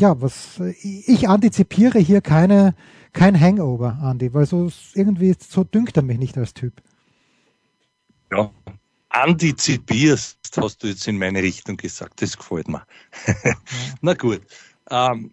Ja, 0.00 0.20
was, 0.20 0.60
ich 0.82 1.28
antizipiere 1.28 1.98
hier 1.98 2.20
keine, 2.20 2.74
kein 3.12 3.38
Hangover, 3.38 3.98
Andy, 4.02 4.32
weil 4.34 4.46
so 4.46 4.70
irgendwie, 4.94 5.34
so 5.38 5.62
dünkt 5.62 5.96
er 5.96 6.02
mich 6.02 6.18
nicht 6.18 6.36
als 6.38 6.54
Typ 6.54 6.82
ja, 8.30 8.50
antizipierst, 9.08 10.38
hast 10.56 10.82
du 10.82 10.88
jetzt 10.88 11.06
in 11.08 11.18
meine 11.18 11.42
Richtung 11.42 11.76
gesagt. 11.76 12.22
Das 12.22 12.36
gefällt 12.36 12.68
mir. 12.68 12.84
Na 14.00 14.14
gut. 14.14 14.42
Ähm, 14.90 15.32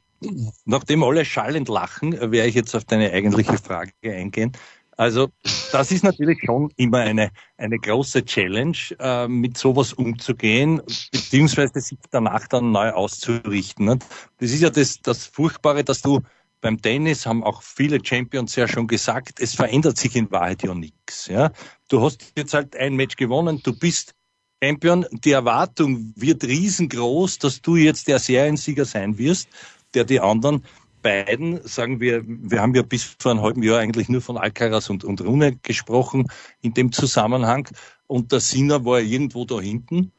nachdem 0.65 1.03
alle 1.03 1.25
schallend 1.25 1.69
lachen, 1.69 2.13
werde 2.13 2.47
ich 2.47 2.56
jetzt 2.56 2.75
auf 2.75 2.86
deine 2.86 3.12
eigentliche 3.12 3.58
Frage 3.58 3.91
eingehen. 4.03 4.51
Also 4.97 5.29
das 5.71 5.91
ist 5.91 6.03
natürlich 6.03 6.39
schon 6.43 6.71
immer 6.75 6.99
eine, 6.99 7.29
eine 7.57 7.77
große 7.77 8.25
Challenge, 8.25 8.77
äh, 8.99 9.27
mit 9.27 9.57
sowas 9.57 9.93
umzugehen, 9.93 10.81
beziehungsweise 11.12 11.79
sich 11.79 11.99
danach 12.10 12.47
dann 12.47 12.71
neu 12.71 12.91
auszurichten. 12.91 13.99
Das 14.39 14.51
ist 14.51 14.62
ja 14.62 14.71
das, 14.71 14.99
das 15.01 15.27
Furchtbare, 15.27 15.83
dass 15.83 16.01
du 16.01 16.21
beim 16.62 16.81
Tennis 16.81 17.27
haben 17.27 17.43
auch 17.43 17.62
viele 17.62 18.03
Champions 18.03 18.55
ja 18.55 18.67
schon 18.67 18.88
gesagt, 18.88 19.39
es 19.39 19.53
verändert 19.53 19.97
sich 19.97 20.15
in 20.15 20.31
Wahrheit 20.31 20.63
ja 20.63 20.73
nichts. 20.73 21.27
Ja? 21.27 21.51
Du 21.88 22.01
hast 22.01 22.33
jetzt 22.36 22.55
halt 22.55 22.75
ein 22.75 22.95
Match 22.95 23.15
gewonnen, 23.15 23.62
du 23.63 23.77
bist 23.77 24.15
Champion, 24.63 25.05
die 25.12 25.31
Erwartung 25.31 26.13
wird 26.15 26.43
riesengroß, 26.43 27.38
dass 27.38 27.62
du 27.62 27.75
jetzt 27.75 28.07
der 28.07 28.17
Seriensieger 28.17 28.86
sein 28.86 29.19
wirst, 29.19 29.49
der 29.93 30.03
die 30.03 30.19
anderen 30.19 30.63
beiden, 31.08 31.65
sagen 31.65 32.02
wir, 32.02 32.22
wir 32.26 32.62
haben 32.62 32.76
ja 32.76 32.82
bis 32.82 33.15
vor 33.17 33.32
einem 33.32 33.41
halben 33.41 33.63
Jahr 33.63 33.80
eigentlich 33.80 34.10
nur 34.10 34.20
von 34.22 34.38
Alcaraz 34.38 34.89
und, 34.89 35.06
und 35.06 35.22
Rune 35.22 35.56
gesprochen 35.56 36.28
in 36.62 36.74
dem 36.74 36.91
Zusammenhang 36.91 37.70
und 38.08 38.34
der 38.34 38.41
Sinner 38.41 38.84
war 38.84 39.00
irgendwo 39.00 39.46
da 39.46 39.62
hinten 39.62 40.12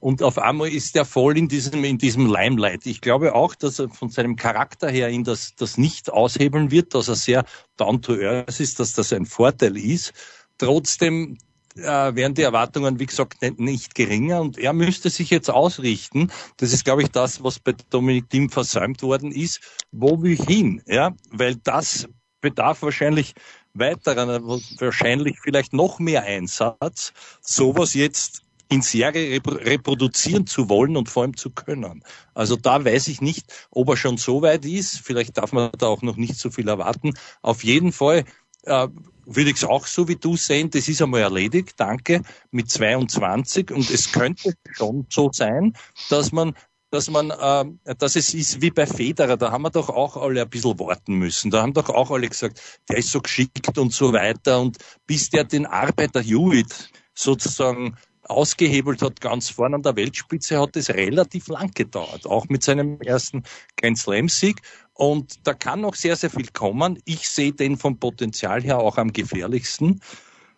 und 0.00 0.22
auf 0.22 0.36
einmal 0.36 0.68
ist 0.68 0.96
er 0.96 1.06
voll 1.06 1.38
in 1.38 1.48
diesem, 1.48 1.82
in 1.82 1.96
diesem 1.96 2.26
Limelight. 2.26 2.84
Ich 2.84 3.00
glaube 3.00 3.34
auch, 3.34 3.54
dass 3.54 3.78
er 3.78 3.88
von 3.88 4.10
seinem 4.10 4.36
Charakter 4.36 4.90
her 4.90 5.08
ihn 5.08 5.24
das, 5.24 5.54
das 5.54 5.78
nicht 5.78 6.12
aushebeln 6.12 6.70
wird, 6.70 6.94
dass 6.94 7.08
er 7.08 7.14
sehr 7.14 7.44
down 7.78 8.02
to 8.02 8.12
earth 8.12 8.60
ist, 8.60 8.80
dass 8.80 8.92
das 8.92 9.14
ein 9.14 9.24
Vorteil 9.24 9.78
ist. 9.78 10.12
Trotzdem 10.58 11.38
äh, 11.76 12.14
werden 12.14 12.34
die 12.34 12.42
Erwartungen, 12.42 12.98
wie 12.98 13.06
gesagt, 13.06 13.42
nicht, 13.42 13.58
nicht 13.58 13.94
geringer 13.94 14.40
und 14.40 14.58
er 14.58 14.72
müsste 14.72 15.10
sich 15.10 15.30
jetzt 15.30 15.50
ausrichten. 15.50 16.30
Das 16.56 16.72
ist, 16.72 16.84
glaube 16.84 17.02
ich, 17.02 17.08
das, 17.08 17.42
was 17.42 17.58
bei 17.58 17.74
Dominik 17.90 18.30
Thiem 18.30 18.50
versäumt 18.50 19.02
worden 19.02 19.32
ist. 19.32 19.60
Wo 19.92 20.22
will 20.22 20.32
ich 20.32 20.42
hin? 20.42 20.82
Ja, 20.86 21.12
weil 21.30 21.56
das 21.56 22.08
bedarf 22.40 22.82
wahrscheinlich 22.82 23.34
weiterer, 23.72 24.42
wahrscheinlich 24.44 25.38
vielleicht 25.42 25.72
noch 25.72 25.98
mehr 25.98 26.22
Einsatz, 26.22 27.12
sowas 27.40 27.94
jetzt 27.94 28.44
in 28.68 28.82
Serie 28.82 29.40
reproduzieren 29.46 30.46
zu 30.46 30.68
wollen 30.68 30.96
und 30.96 31.08
vor 31.08 31.22
allem 31.22 31.36
zu 31.36 31.50
können. 31.50 32.02
Also 32.34 32.56
da 32.56 32.84
weiß 32.84 33.08
ich 33.08 33.20
nicht, 33.20 33.52
ob 33.70 33.90
er 33.90 33.96
schon 33.96 34.16
so 34.16 34.42
weit 34.42 34.64
ist. 34.64 34.98
Vielleicht 34.98 35.36
darf 35.36 35.52
man 35.52 35.70
da 35.78 35.86
auch 35.86 36.02
noch 36.02 36.16
nicht 36.16 36.36
so 36.36 36.50
viel 36.50 36.68
erwarten. 36.68 37.14
Auf 37.42 37.62
jeden 37.62 37.92
Fall 37.92 38.24
äh, 38.66 38.88
würde 39.26 39.50
ich 39.50 39.56
es 39.56 39.64
auch 39.64 39.86
so 39.86 40.08
wie 40.08 40.16
du 40.16 40.36
sehen, 40.36 40.70
das 40.70 40.88
ist 40.88 41.00
einmal 41.00 41.22
erledigt, 41.22 41.74
danke, 41.76 42.22
mit 42.50 42.70
22. 42.70 43.70
Und 43.70 43.90
es 43.90 44.12
könnte 44.12 44.54
schon 44.72 45.06
so 45.10 45.30
sein, 45.32 45.74
dass 46.10 46.32
man 46.32 46.54
dass 46.90 47.10
man, 47.10 47.30
äh, 47.30 47.94
dass 47.96 48.14
es 48.14 48.34
ist 48.34 48.62
wie 48.62 48.70
bei 48.70 48.86
Federer, 48.86 49.36
da 49.36 49.50
haben 49.50 49.62
wir 49.62 49.70
doch 49.70 49.88
auch 49.88 50.16
alle 50.16 50.42
ein 50.42 50.48
bisschen 50.48 50.78
warten 50.78 51.14
müssen. 51.14 51.50
Da 51.50 51.60
haben 51.60 51.72
doch 51.72 51.88
auch 51.88 52.12
alle 52.12 52.28
gesagt, 52.28 52.60
der 52.88 52.98
ist 52.98 53.10
so 53.10 53.20
geschickt 53.20 53.76
und 53.76 53.92
so 53.92 54.12
weiter. 54.12 54.60
Und 54.60 54.78
bis 55.04 55.28
der 55.28 55.42
den 55.42 55.66
Arbeiter 55.66 56.22
Hewitt 56.22 56.90
sozusagen 57.12 57.96
ausgehebelt 58.28 59.02
hat, 59.02 59.20
ganz 59.20 59.50
vorne 59.50 59.76
an 59.76 59.82
der 59.82 59.96
Weltspitze, 59.96 60.60
hat 60.60 60.76
es 60.76 60.90
relativ 60.90 61.48
lang 61.48 61.70
gedauert, 61.74 62.26
auch 62.26 62.46
mit 62.48 62.62
seinem 62.62 63.00
ersten 63.00 63.42
Grand 63.76 63.98
Slam-Sieg. 63.98 64.60
Und 64.94 65.46
da 65.46 65.54
kann 65.54 65.80
noch 65.80 65.94
sehr, 65.94 66.16
sehr 66.16 66.30
viel 66.30 66.48
kommen. 66.52 66.98
Ich 67.04 67.28
sehe 67.28 67.52
den 67.52 67.76
vom 67.76 67.98
Potenzial 67.98 68.62
her 68.62 68.78
auch 68.78 68.96
am 68.96 69.12
gefährlichsten. 69.12 70.00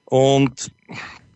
Und 0.04 0.70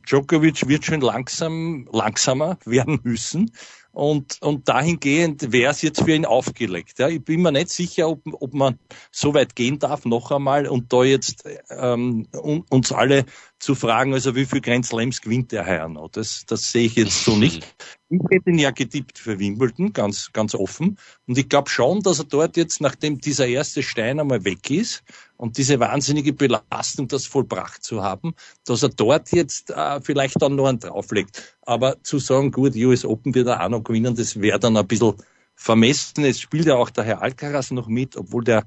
Djokovic 0.07 0.69
wird 0.69 0.85
schon 0.85 1.01
langsam, 1.01 1.89
langsamer 1.93 2.59
werden 2.65 3.01
müssen. 3.05 3.53
Und, 3.93 4.41
und 4.41 4.69
dahingehend 4.69 5.53
wäre 5.53 5.73
es 5.73 5.83
jetzt 5.83 6.03
für 6.03 6.15
ihn 6.15 6.25
aufgelegt. 6.25 6.99
Ja, 7.01 7.09
ich 7.09 7.25
bin 7.25 7.43
mir 7.43 7.51
nicht 7.51 7.71
sicher, 7.71 8.09
ob, 8.09 8.23
ob 8.33 8.55
man 8.55 8.79
so 9.11 9.35
weit 9.35 9.57
gehen 9.57 9.81
darf, 9.81 10.05
noch 10.05 10.31
einmal, 10.31 10.69
und 10.69 10.93
da 10.93 11.03
jetzt 11.03 11.45
ähm, 11.71 12.29
uns 12.33 12.93
alle 12.93 13.25
zu 13.59 13.75
fragen, 13.75 14.15
also 14.15 14.35
wie 14.37 14.47
viel 14.47 14.61
Grand 14.61 14.87
Slams 14.87 15.21
gewinnt 15.21 15.53
der 15.53 15.65
Herr 15.65 15.89
noch? 15.89 16.09
Das, 16.09 16.47
das 16.47 16.71
sehe 16.73 16.87
ich 16.87 16.97
jetzt 16.97 17.25
so 17.25 17.37
nicht. 17.37 17.67
Ich 18.09 18.21
hätte 18.31 18.51
ihn 18.51 18.59
ja 18.59 18.71
getippt 18.71 19.19
für 19.19 19.39
Wimbledon, 19.39 19.93
ganz, 19.93 20.33
ganz 20.33 20.55
offen. 20.55 20.99
Und 21.27 21.39
ich 21.39 21.49
glaube 21.49 21.69
schon, 21.69 22.01
dass 22.03 22.19
er 22.19 22.25
dort 22.25 22.57
jetzt, 22.57 22.81
nachdem 22.81 23.21
dieser 23.21 23.47
erste 23.47 23.83
Stein 23.83 24.19
einmal 24.19 24.45
weg 24.45 24.71
ist 24.71 25.05
und 25.37 25.59
diese 25.59 25.79
wahnsinnige 25.79 26.33
Belastung, 26.33 27.07
das 27.09 27.27
vollbracht 27.27 27.85
zu 27.85 28.03
haben, 28.03 28.35
dass 28.65 28.83
er 28.83 28.89
dort 28.89 29.31
jetzt 29.33 29.71
äh, 29.71 30.01
vielleicht 30.01 30.41
dann 30.41 30.57
noch 30.57 30.67
einen 30.67 30.81
drauflegt. 30.81 31.57
Aber 31.71 32.03
zu 32.03 32.19
sagen, 32.19 32.51
gut, 32.51 32.75
US 32.75 33.05
Open 33.05 33.33
wird 33.33 33.47
er 33.47 33.65
auch 33.65 33.69
noch 33.69 33.85
gewinnen, 33.85 34.17
das 34.17 34.41
wäre 34.41 34.59
dann 34.59 34.77
ein 34.77 34.89
bisschen 34.89 35.15
vermessen. 35.55 36.25
Es 36.25 36.41
spielt 36.41 36.67
ja 36.67 36.75
auch 36.75 36.91
der 36.91 37.05
Herr 37.05 37.23
Alcaraz 37.23 37.71
noch 37.71 37.87
mit, 37.87 38.17
obwohl 38.17 38.43
der 38.43 38.67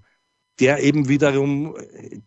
der 0.59 0.81
eben 0.81 1.09
wiederum, 1.09 1.75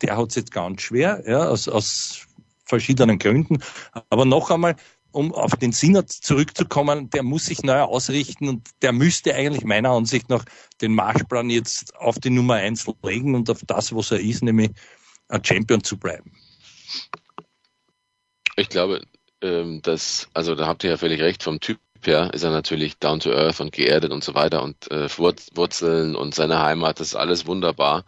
der 0.03 0.19
hat 0.19 0.29
es 0.29 0.35
jetzt 0.35 0.51
ganz 0.51 0.83
schwer, 0.83 1.23
ja, 1.27 1.49
aus, 1.49 1.67
aus 1.67 2.27
verschiedenen 2.67 3.19
Gründen. 3.19 3.63
Aber 4.11 4.27
noch 4.27 4.51
einmal, 4.51 4.77
um 5.13 5.33
auf 5.33 5.57
den 5.57 5.73
Sinner 5.73 6.07
zurückzukommen, 6.07 7.09
der 7.09 7.23
muss 7.23 7.47
sich 7.47 7.63
neu 7.63 7.81
ausrichten 7.81 8.49
und 8.51 8.69
der 8.83 8.93
müsste 8.93 9.35
eigentlich 9.35 9.65
meiner 9.65 9.93
Ansicht 9.93 10.29
nach 10.29 10.45
den 10.83 10.95
Marschplan 10.95 11.49
jetzt 11.49 11.97
auf 11.97 12.19
die 12.19 12.29
Nummer 12.29 12.55
eins 12.55 12.87
legen 13.03 13.35
und 13.35 13.49
auf 13.49 13.63
das, 13.67 13.95
was 13.95 14.11
er 14.11 14.21
ist, 14.21 14.43
nämlich 14.43 14.73
ein 15.29 15.43
Champion 15.43 15.83
zu 15.83 15.97
bleiben. 15.97 16.33
Ich 18.57 18.69
glaube, 18.69 19.01
ähm, 19.43 19.83
dass, 19.83 20.29
also 20.35 20.55
da 20.55 20.67
habt 20.67 20.85
ihr 20.85 20.91
ja 20.91 20.97
völlig 20.97 21.21
recht, 21.21 21.43
vom 21.43 21.61
Typ 21.61 21.79
her 22.05 22.31
ist 22.33 22.43
er 22.43 22.51
natürlich 22.51 22.99
down 22.99 23.21
to 23.21 23.33
earth 23.33 23.61
und 23.61 23.73
geerdet 23.73 24.13
und 24.13 24.23
so 24.23 24.35
weiter 24.35 24.63
und 24.63 24.91
äh, 24.91 25.09
Wurzeln 25.19 26.15
und 26.15 26.35
seine 26.35 26.63
Heimat, 26.63 27.01
das 27.01 27.09
ist 27.09 27.17
alles 27.17 27.47
wunderbar. 27.47 28.05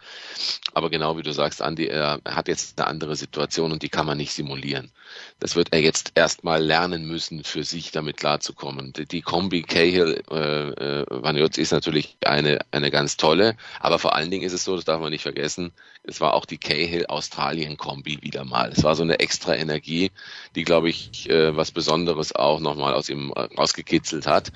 Aber 0.74 0.90
genau 0.90 1.16
wie 1.16 1.22
du 1.22 1.32
sagst, 1.32 1.62
Andi, 1.62 1.86
er, 1.86 2.20
er 2.22 2.36
hat 2.36 2.48
jetzt 2.48 2.78
eine 2.78 2.86
andere 2.86 3.16
Situation 3.16 3.72
und 3.72 3.82
die 3.82 3.88
kann 3.88 4.06
man 4.06 4.18
nicht 4.18 4.32
simulieren. 4.32 4.92
Das 5.40 5.56
wird 5.56 5.72
er 5.72 5.80
jetzt 5.80 6.12
erstmal 6.14 6.62
lernen 6.62 7.06
müssen, 7.06 7.44
für 7.44 7.64
sich 7.64 7.92
damit 7.92 8.16
klarzukommen. 8.16 8.92
Die, 8.92 9.06
die 9.06 9.22
Kombi 9.22 9.62
Cahill 9.62 10.22
äh, 10.30 10.68
äh, 10.70 11.06
Vanjotz 11.08 11.58
ist 11.58 11.72
natürlich 11.72 12.16
eine, 12.24 12.58
eine 12.70 12.90
ganz 12.90 13.16
tolle, 13.16 13.56
aber 13.80 13.98
vor 13.98 14.14
allen 14.14 14.30
Dingen 14.30 14.44
ist 14.44 14.52
es 14.52 14.64
so, 14.64 14.76
das 14.76 14.84
darf 14.84 15.00
man 15.00 15.10
nicht 15.10 15.22
vergessen, 15.22 15.72
es 16.08 16.20
war 16.20 16.34
auch 16.34 16.46
die 16.46 16.58
Cahill 16.58 17.06
Australien 17.06 17.76
Kombi 17.76 18.22
wieder 18.22 18.44
mal. 18.44 18.70
Es 18.74 18.82
war 18.82 18.94
so 18.94 19.02
eine 19.02 19.20
extra 19.20 19.54
Energie, 19.54 20.10
die, 20.54 20.64
glaube 20.64 20.88
ich, 20.88 21.28
äh, 21.28 21.54
was 21.56 21.70
Besonderes 21.70 22.34
auch 22.34 22.60
nochmal 22.60 22.94
aus 22.94 23.08
ihm 23.08 23.32
rausgekitzelt 23.32 24.26
hat. 24.26 24.50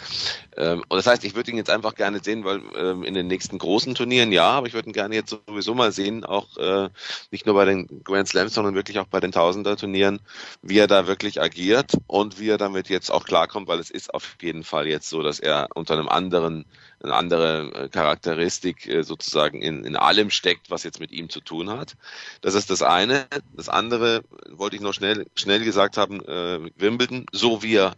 Ähm, 0.57 0.83
und 0.89 0.97
das 0.97 1.07
heißt, 1.07 1.25
ich 1.25 1.35
würde 1.35 1.51
ihn 1.51 1.57
jetzt 1.57 1.71
einfach 1.71 1.95
gerne 1.95 2.21
sehen, 2.23 2.45
weil 2.45 2.63
ähm, 2.77 3.05
in 3.05 3.15
den 3.15 3.27
nächsten 3.27 3.59
großen 3.59 3.95
Turnieren 3.95 4.33
ja, 4.33 4.51
aber 4.51 4.67
ich 4.67 4.75
würde 4.75 4.89
ihn 4.89 4.93
gerne 4.95 5.15
jetzt 5.15 5.37
sowieso 5.47 5.75
mal 5.75 5.93
sehen, 5.93 6.25
auch 6.25 6.57
äh, 6.57 6.89
nicht 7.31 7.47
nur 7.47 7.55
bei 7.55 7.65
den 7.65 8.03
Grand 8.03 8.29
Slams, 8.29 8.55
sondern 8.55 8.75
wirklich 8.75 8.99
auch 8.99 9.07
bei 9.07 9.21
den 9.21 9.33
Tausender 9.33 9.77
Turnieren 9.77 10.21
wie 10.63 10.79
er 10.79 10.87
da 10.87 11.07
wirklich 11.07 11.41
agiert 11.41 11.93
und 12.07 12.39
wie 12.39 12.49
er 12.49 12.59
damit 12.59 12.89
jetzt 12.89 13.11
auch 13.11 13.25
klarkommt, 13.25 13.69
weil 13.69 13.79
es 13.79 13.91
ist 13.91 14.13
auf 14.13 14.37
jeden 14.41 14.65
Fall 14.65 14.87
jetzt 14.87 15.09
so, 15.09 15.23
dass 15.23 15.41
er 15.41 15.69
unter 15.75 15.95
einem 15.95 16.09
anderen, 16.09 16.67
eine 17.03 17.15
andere 17.15 17.73
äh, 17.75 17.89
Charakteristik 17.89 18.87
äh, 18.87 19.03
sozusagen 19.03 19.63
in, 19.63 19.85
in 19.85 19.97
allem 19.97 20.31
steckt, 20.31 20.71
was 20.71 20.83
jetzt 20.85 21.01
mit 21.01 21.13
ihm 21.13 21.29
zu 21.29 21.41
tun 21.41 21.71
hat. 21.71 21.95
Das 22.41 22.55
ist 22.55 22.71
das 22.71 22.83
eine. 22.83 23.27
Das 23.55 23.69
andere 23.69 24.23
wollte 24.51 24.77
ich 24.77 24.83
noch 24.83 24.95
schnell, 24.95 25.27
schnell 25.35 25.65
gesagt 25.65 25.97
haben, 25.97 26.21
äh, 26.25 26.71
Wimbledon, 26.77 27.27
so 27.33 27.63
wie 27.63 27.77
er 27.77 27.95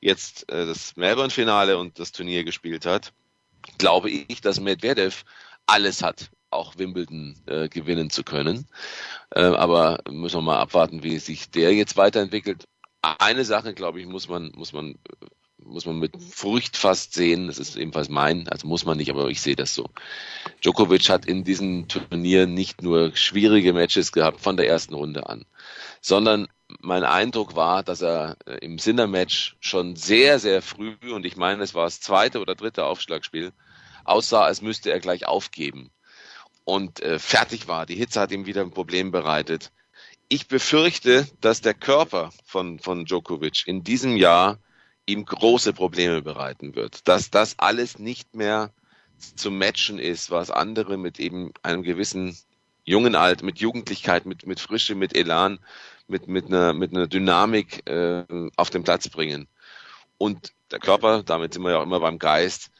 jetzt 0.00 0.50
äh, 0.50 0.66
das 0.66 0.96
Melbourne-Finale 0.96 1.78
und 1.78 1.98
das 1.98 2.12
Turnier 2.12 2.44
gespielt 2.44 2.86
hat, 2.86 3.12
glaube 3.78 4.10
ich, 4.10 4.40
dass 4.40 4.60
Medvedev 4.60 5.24
alles 5.66 6.02
hat, 6.02 6.30
auch 6.56 6.78
Wimbledon 6.78 7.36
äh, 7.46 7.68
gewinnen 7.68 8.10
zu 8.10 8.24
können. 8.24 8.66
Äh, 9.30 9.42
aber 9.42 10.00
müssen 10.10 10.38
wir 10.38 10.42
mal 10.42 10.58
abwarten, 10.58 11.02
wie 11.02 11.18
sich 11.18 11.50
der 11.50 11.74
jetzt 11.74 11.96
weiterentwickelt. 11.96 12.64
Eine 13.02 13.44
Sache, 13.44 13.74
glaube 13.74 14.00
ich, 14.00 14.06
muss 14.06 14.28
man, 14.28 14.50
muss 14.54 14.72
man, 14.72 14.96
muss 15.58 15.86
man 15.86 15.98
mit 15.98 16.12
Furcht 16.22 16.76
fast 16.76 17.14
sehen. 17.14 17.46
Das 17.46 17.58
ist 17.58 17.76
ebenfalls 17.76 18.08
mein, 18.08 18.48
also 18.48 18.66
muss 18.66 18.84
man 18.84 18.96
nicht, 18.96 19.10
aber 19.10 19.28
ich 19.28 19.40
sehe 19.40 19.56
das 19.56 19.74
so. 19.74 19.86
Djokovic 20.62 21.08
hat 21.08 21.26
in 21.26 21.44
diesem 21.44 21.88
Turnier 21.88 22.46
nicht 22.46 22.82
nur 22.82 23.14
schwierige 23.14 23.72
Matches 23.72 24.12
gehabt 24.12 24.40
von 24.40 24.56
der 24.56 24.68
ersten 24.68 24.94
Runde 24.94 25.28
an, 25.28 25.44
sondern 26.00 26.48
mein 26.80 27.04
Eindruck 27.04 27.54
war, 27.54 27.82
dass 27.82 28.02
er 28.02 28.36
äh, 28.46 28.58
im 28.58 28.78
Sinner-Match 28.78 29.56
schon 29.60 29.94
sehr, 29.94 30.38
sehr 30.38 30.62
früh, 30.62 30.96
und 31.12 31.24
ich 31.24 31.36
meine, 31.36 31.62
es 31.62 31.74
war 31.74 31.84
das 31.84 32.00
zweite 32.00 32.40
oder 32.40 32.54
dritte 32.54 32.84
Aufschlagspiel, 32.84 33.52
aussah, 34.04 34.42
als 34.42 34.62
müsste 34.62 34.90
er 34.90 35.00
gleich 35.00 35.26
aufgeben 35.26 35.90
und 36.66 37.00
äh, 37.00 37.20
fertig 37.20 37.68
war. 37.68 37.86
Die 37.86 37.94
Hitze 37.94 38.20
hat 38.20 38.32
ihm 38.32 38.44
wieder 38.44 38.60
ein 38.60 38.72
Problem 38.72 39.12
bereitet. 39.12 39.72
Ich 40.28 40.48
befürchte, 40.48 41.26
dass 41.40 41.60
der 41.60 41.74
Körper 41.74 42.30
von, 42.44 42.80
von 42.80 43.04
Djokovic 43.06 43.62
in 43.66 43.84
diesem 43.84 44.16
Jahr 44.16 44.58
ihm 45.06 45.24
große 45.24 45.72
Probleme 45.72 46.22
bereiten 46.22 46.74
wird. 46.74 47.06
Dass 47.06 47.30
das 47.30 47.60
alles 47.60 48.00
nicht 48.00 48.34
mehr 48.34 48.72
zu 49.36 49.52
matchen 49.52 50.00
ist, 50.00 50.32
was 50.32 50.50
andere 50.50 50.96
mit 50.96 51.20
eben 51.20 51.52
einem 51.62 51.84
gewissen 51.84 52.36
jungen 52.84 53.14
Alt, 53.14 53.44
mit 53.44 53.60
Jugendlichkeit, 53.60 54.26
mit, 54.26 54.44
mit 54.44 54.58
Frische, 54.58 54.96
mit 54.96 55.16
Elan, 55.16 55.60
mit, 56.08 56.26
mit, 56.26 56.46
einer, 56.46 56.72
mit 56.72 56.92
einer 56.92 57.06
Dynamik 57.06 57.88
äh, 57.88 58.24
auf 58.56 58.70
den 58.70 58.82
Platz 58.82 59.08
bringen. 59.08 59.46
Und 60.18 60.52
der 60.72 60.80
Körper, 60.80 61.22
damit 61.22 61.54
sind 61.54 61.62
wir 61.62 61.70
ja 61.70 61.78
auch 61.78 61.84
immer 61.84 62.00
beim 62.00 62.18
Geist, 62.18 62.72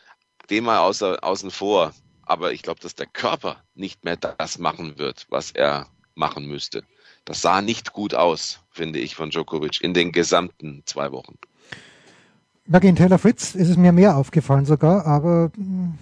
dem 0.50 0.64
mal 0.64 0.80
außer, 0.80 1.22
außen 1.22 1.52
vor 1.52 1.94
aber 2.26 2.52
ich 2.52 2.62
glaube, 2.62 2.80
dass 2.80 2.94
der 2.94 3.06
Körper 3.06 3.56
nicht 3.74 4.04
mehr 4.04 4.16
das 4.16 4.58
machen 4.58 4.98
wird, 4.98 5.26
was 5.30 5.52
er 5.52 5.86
machen 6.14 6.46
müsste. 6.46 6.82
Das 7.24 7.40
sah 7.40 7.62
nicht 7.62 7.92
gut 7.92 8.14
aus, 8.14 8.60
finde 8.70 8.98
ich, 8.98 9.14
von 9.14 9.30
Djokovic 9.30 9.80
in 9.80 9.94
den 9.94 10.12
gesamten 10.12 10.82
zwei 10.84 11.12
Wochen. 11.12 11.38
Na, 12.66 12.78
gegen 12.80 12.96
Taylor 12.96 13.18
Fritz 13.18 13.54
ist 13.54 13.68
es 13.68 13.76
mir 13.76 13.92
mehr 13.92 14.16
aufgefallen 14.16 14.66
sogar, 14.66 15.06
aber 15.06 15.50
mm, 15.56 15.94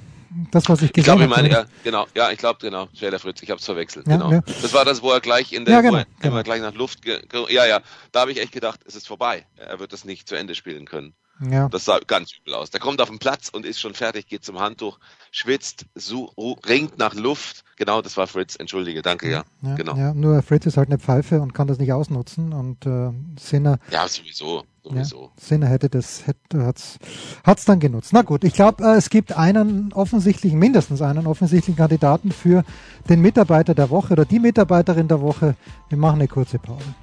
das, 0.51 0.69
was 0.69 0.83
ich 0.83 0.93
gesehen 0.93 1.13
habe. 1.13 1.25
Ich 1.25 1.29
glaube, 1.29 1.43
ich 1.43 1.51
meine, 1.51 1.63
ja, 1.63 1.67
genau, 1.83 2.07
ja, 2.15 2.31
ich 2.31 2.39
glaube, 2.39 2.59
genau, 2.61 2.87
Taylor 2.99 3.19
Fritz, 3.19 3.43
ich 3.43 3.51
habe 3.51 3.59
es 3.59 3.67
verwechselt, 3.67 4.07
ja, 4.07 4.17
genau. 4.17 4.33
Ja. 4.33 4.41
Das 4.41 4.73
war 4.73 4.85
das, 4.85 5.03
wo 5.03 5.11
er 5.11 5.21
gleich 5.21 5.53
in 5.53 5.67
der, 5.67 5.75
ja, 5.75 5.81
genau, 5.83 5.99
wo 5.99 6.05
genau. 6.21 6.43
gleich 6.43 6.63
nach 6.63 6.75
Luft, 6.75 7.01
ja, 7.07 7.67
ja, 7.67 7.81
da 8.13 8.21
habe 8.21 8.33
ich 8.33 8.41
echt 8.41 8.53
gedacht, 8.53 8.81
es 8.87 8.97
ist 8.97 9.07
vorbei. 9.07 9.47
Er 9.57 9.79
wird 9.79 9.93
das 9.93 10.05
nicht 10.05 10.29
zu 10.29 10.37
Ende 10.37 10.55
spielen 10.55 10.87
können. 10.87 11.15
Ja. 11.41 11.69
Das 11.69 11.85
sah 11.85 11.99
ganz 12.07 12.33
übel 12.33 12.55
aus. 12.55 12.71
Der 12.71 12.81
kommt 12.81 13.01
auf 13.01 13.09
den 13.09 13.19
Platz 13.19 13.49
und 13.49 13.67
ist 13.67 13.81
schon 13.81 13.95
fertig, 13.95 14.27
geht 14.29 14.45
zum 14.45 14.61
Handtuch, 14.61 14.99
schwitzt, 15.33 15.87
so, 15.95 16.33
ringt 16.67 16.99
nach 16.99 17.15
Luft. 17.15 17.65
Genau, 17.77 18.03
das 18.03 18.17
war 18.17 18.29
Fritz. 18.29 18.55
Entschuldige, 18.57 19.03
danke, 19.03 19.29
ja. 19.29 19.43
ja 19.63 19.75
genau. 19.75 19.97
Ja, 19.97 20.15
nur 20.15 20.43
Fritz 20.43 20.67
ist 20.67 20.77
halt 20.77 20.89
eine 20.89 20.99
Pfeife 20.99 21.41
und 21.41 21.55
kann 21.55 21.67
das 21.67 21.79
nicht 21.79 21.93
ausnutzen 21.93 22.53
und 22.53 22.87
äh, 22.87 23.11
Sinner. 23.39 23.79
Ja, 23.91 24.07
sowieso. 24.07 24.63
sowieso. 24.85 25.33
Ja, 25.37 25.43
Sinner 25.43 25.67
hätte 25.67 25.89
das, 25.89 26.25
hätte, 26.27 26.65
hat's, 26.65 26.99
hat's 27.43 27.65
dann 27.65 27.81
genutzt. 27.81 28.13
Na 28.13 28.23
gut, 28.23 28.45
ich 28.45 28.55
glaube, 28.55 28.85
äh, 28.85 28.97
es 28.97 29.11
gibt 29.11 29.33
einen 29.33 29.93
offensichtlichen, 29.93 30.59
mindestens 30.59 31.03
einen 31.03 31.27
offensichtlichen 31.27 31.77
Kandidaten 31.77 32.31
für 32.31 32.65
den 33.09 33.21
Mitarbeiter 33.21 33.75
der 33.75 33.91
Woche 33.91 34.13
oder 34.13 34.25
die 34.25 34.39
Mitarbeiterin 34.39 35.09
der 35.09 35.21
Woche. 35.21 35.57
Wir 35.89 35.99
machen 35.99 36.21
eine 36.21 36.29
kurze 36.29 36.61
Pause. 36.61 36.95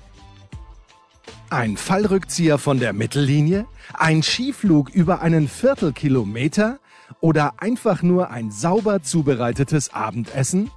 Ein 1.52 1.76
Fallrückzieher 1.76 2.58
von 2.58 2.80
der 2.80 2.94
Mittellinie? 2.94 3.66
Ein 3.94 4.24
Skiflug 4.24 4.90
über 4.90 5.20
einen 5.20 5.50
Viertelkilometer? 5.50 6.80
Oder 7.20 7.56
einfach 7.58 8.04
nur 8.04 8.30
ein 8.32 8.52
sauber 8.52 9.04
zubereitetes 9.04 9.94
Abendessen? 9.94 10.72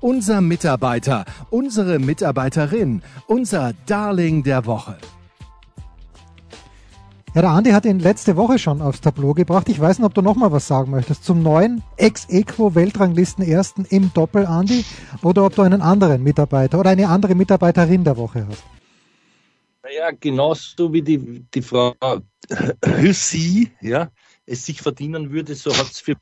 Unser 0.00 0.40
Mitarbeiter, 0.40 1.26
unsere 1.50 2.00
Mitarbeiterin, 2.00 3.02
unser 3.28 3.72
Darling 3.86 4.42
der 4.42 4.66
Woche. 4.66 4.98
Ja, 7.36 7.42
der 7.42 7.50
Andi 7.50 7.70
hat 7.70 7.84
ihn 7.84 8.00
letzte 8.00 8.34
Woche 8.34 8.58
schon 8.58 8.82
aufs 8.82 9.00
Tableau 9.00 9.32
gebracht. 9.32 9.68
Ich 9.68 9.78
weiß 9.78 10.00
nicht, 10.00 10.06
ob 10.06 10.14
du 10.14 10.22
noch 10.22 10.34
mal 10.34 10.50
was 10.50 10.66
sagen 10.66 10.90
möchtest 10.90 11.22
zum 11.22 11.44
neuen 11.44 11.84
Ex-Equo-Weltranglisten-Ersten 11.98 13.84
im 13.84 14.12
Doppel, 14.12 14.44
Andi, 14.44 14.84
oder 15.22 15.44
ob 15.44 15.54
du 15.54 15.62
einen 15.62 15.82
anderen 15.82 16.24
Mitarbeiter 16.24 16.80
oder 16.80 16.90
eine 16.90 17.08
andere 17.10 17.36
Mitarbeiterin 17.36 18.02
der 18.02 18.16
Woche 18.16 18.44
hast. 18.50 18.64
Naja, 19.86 20.10
genauso 20.18 20.92
wie 20.92 21.02
die, 21.02 21.44
die 21.54 21.62
Frau 21.62 21.94
Hüssi, 22.84 23.70
ja, 23.80 24.10
es 24.44 24.66
sich 24.66 24.82
verdienen 24.82 25.30
würde, 25.30 25.54
so 25.54 25.70
hat 25.76 25.92
es 25.92 26.00
für 26.00 26.16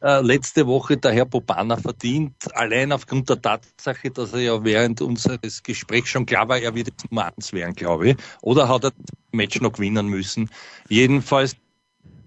äh, 0.00 0.22
letzte 0.22 0.66
Woche 0.66 0.96
der 0.96 1.12
Herr 1.12 1.26
Bobana 1.26 1.76
verdient, 1.76 2.34
allein 2.54 2.92
aufgrund 2.92 3.28
der 3.28 3.42
Tatsache, 3.42 4.10
dass 4.10 4.32
er 4.32 4.40
ja 4.40 4.64
während 4.64 5.02
unseres 5.02 5.62
Gesprächs 5.62 6.08
schon 6.08 6.24
klar 6.24 6.48
war, 6.48 6.58
er 6.58 6.74
wird 6.74 6.86
jetzt 6.88 7.10
Nummer 7.10 7.26
eins 7.26 7.52
werden, 7.52 7.74
glaube 7.74 8.10
ich. 8.10 8.16
Oder 8.40 8.68
hat 8.70 8.84
er 8.84 8.92
das 8.92 9.16
Match 9.32 9.60
noch 9.60 9.72
gewinnen 9.72 10.06
müssen. 10.06 10.48
Jedenfalls, 10.88 11.56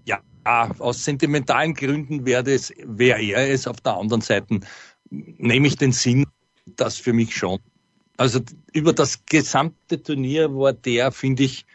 ja, 0.04 0.20
aus 0.78 1.02
sentimentalen 1.02 1.74
Gründen 1.74 2.24
wäre 2.24 2.52
es, 2.52 2.72
wäre 2.84 3.20
er 3.20 3.50
es. 3.50 3.66
Auf 3.66 3.80
der 3.80 3.96
anderen 3.96 4.20
Seite 4.20 4.60
nehme 5.10 5.66
ich 5.66 5.76
den 5.76 5.90
Sinn, 5.90 6.24
dass 6.76 6.98
für 6.98 7.12
mich 7.12 7.34
schon 7.34 7.58
also 8.16 8.40
über 8.72 8.92
das 8.92 9.24
gesamte 9.26 10.02
Turnier 10.02 10.54
war 10.54 10.72
der, 10.72 11.12
finde 11.12 11.44
ich, 11.44 11.66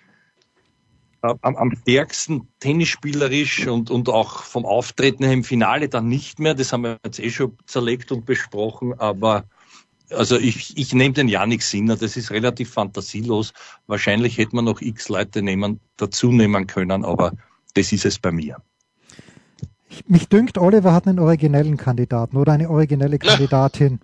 am, 1.21 1.55
am 1.55 1.75
stärksten 1.81 2.47
tennisspielerisch 2.59 3.67
und, 3.67 3.91
und 3.91 4.09
auch 4.09 4.43
vom 4.43 4.65
Auftreten 4.65 5.23
her 5.23 5.33
im 5.33 5.43
Finale 5.43 5.87
dann 5.87 6.07
nicht 6.07 6.39
mehr. 6.39 6.55
Das 6.55 6.73
haben 6.73 6.83
wir 6.83 6.97
jetzt 7.05 7.19
eh 7.19 7.29
schon 7.29 7.57
zerlegt 7.65 8.11
und 8.11 8.25
besprochen, 8.25 8.99
aber 8.99 9.45
also 10.09 10.37
ich, 10.37 10.77
ich 10.77 10.93
nehme 10.93 11.13
den 11.13 11.27
Janik 11.27 11.61
Sinner, 11.61 11.95
das 11.95 12.17
ist 12.17 12.31
relativ 12.31 12.71
fantasielos. 12.71 13.53
Wahrscheinlich 13.87 14.37
hätte 14.37 14.55
man 14.55 14.65
noch 14.65 14.81
x 14.81 15.09
Leute 15.09 15.41
nehmen, 15.41 15.79
dazu 15.97 16.31
nehmen 16.31 16.67
können, 16.67 17.05
aber 17.05 17.33
das 17.75 17.91
ist 17.93 18.05
es 18.05 18.19
bei 18.19 18.31
mir. 18.31 18.57
Mich 20.07 20.27
dünkt, 20.27 20.57
Oliver 20.57 20.93
hat 20.93 21.07
einen 21.07 21.19
originellen 21.19 21.77
Kandidaten 21.77 22.37
oder 22.37 22.53
eine 22.53 22.69
originelle 22.69 23.19
Kandidatin. 23.19 23.99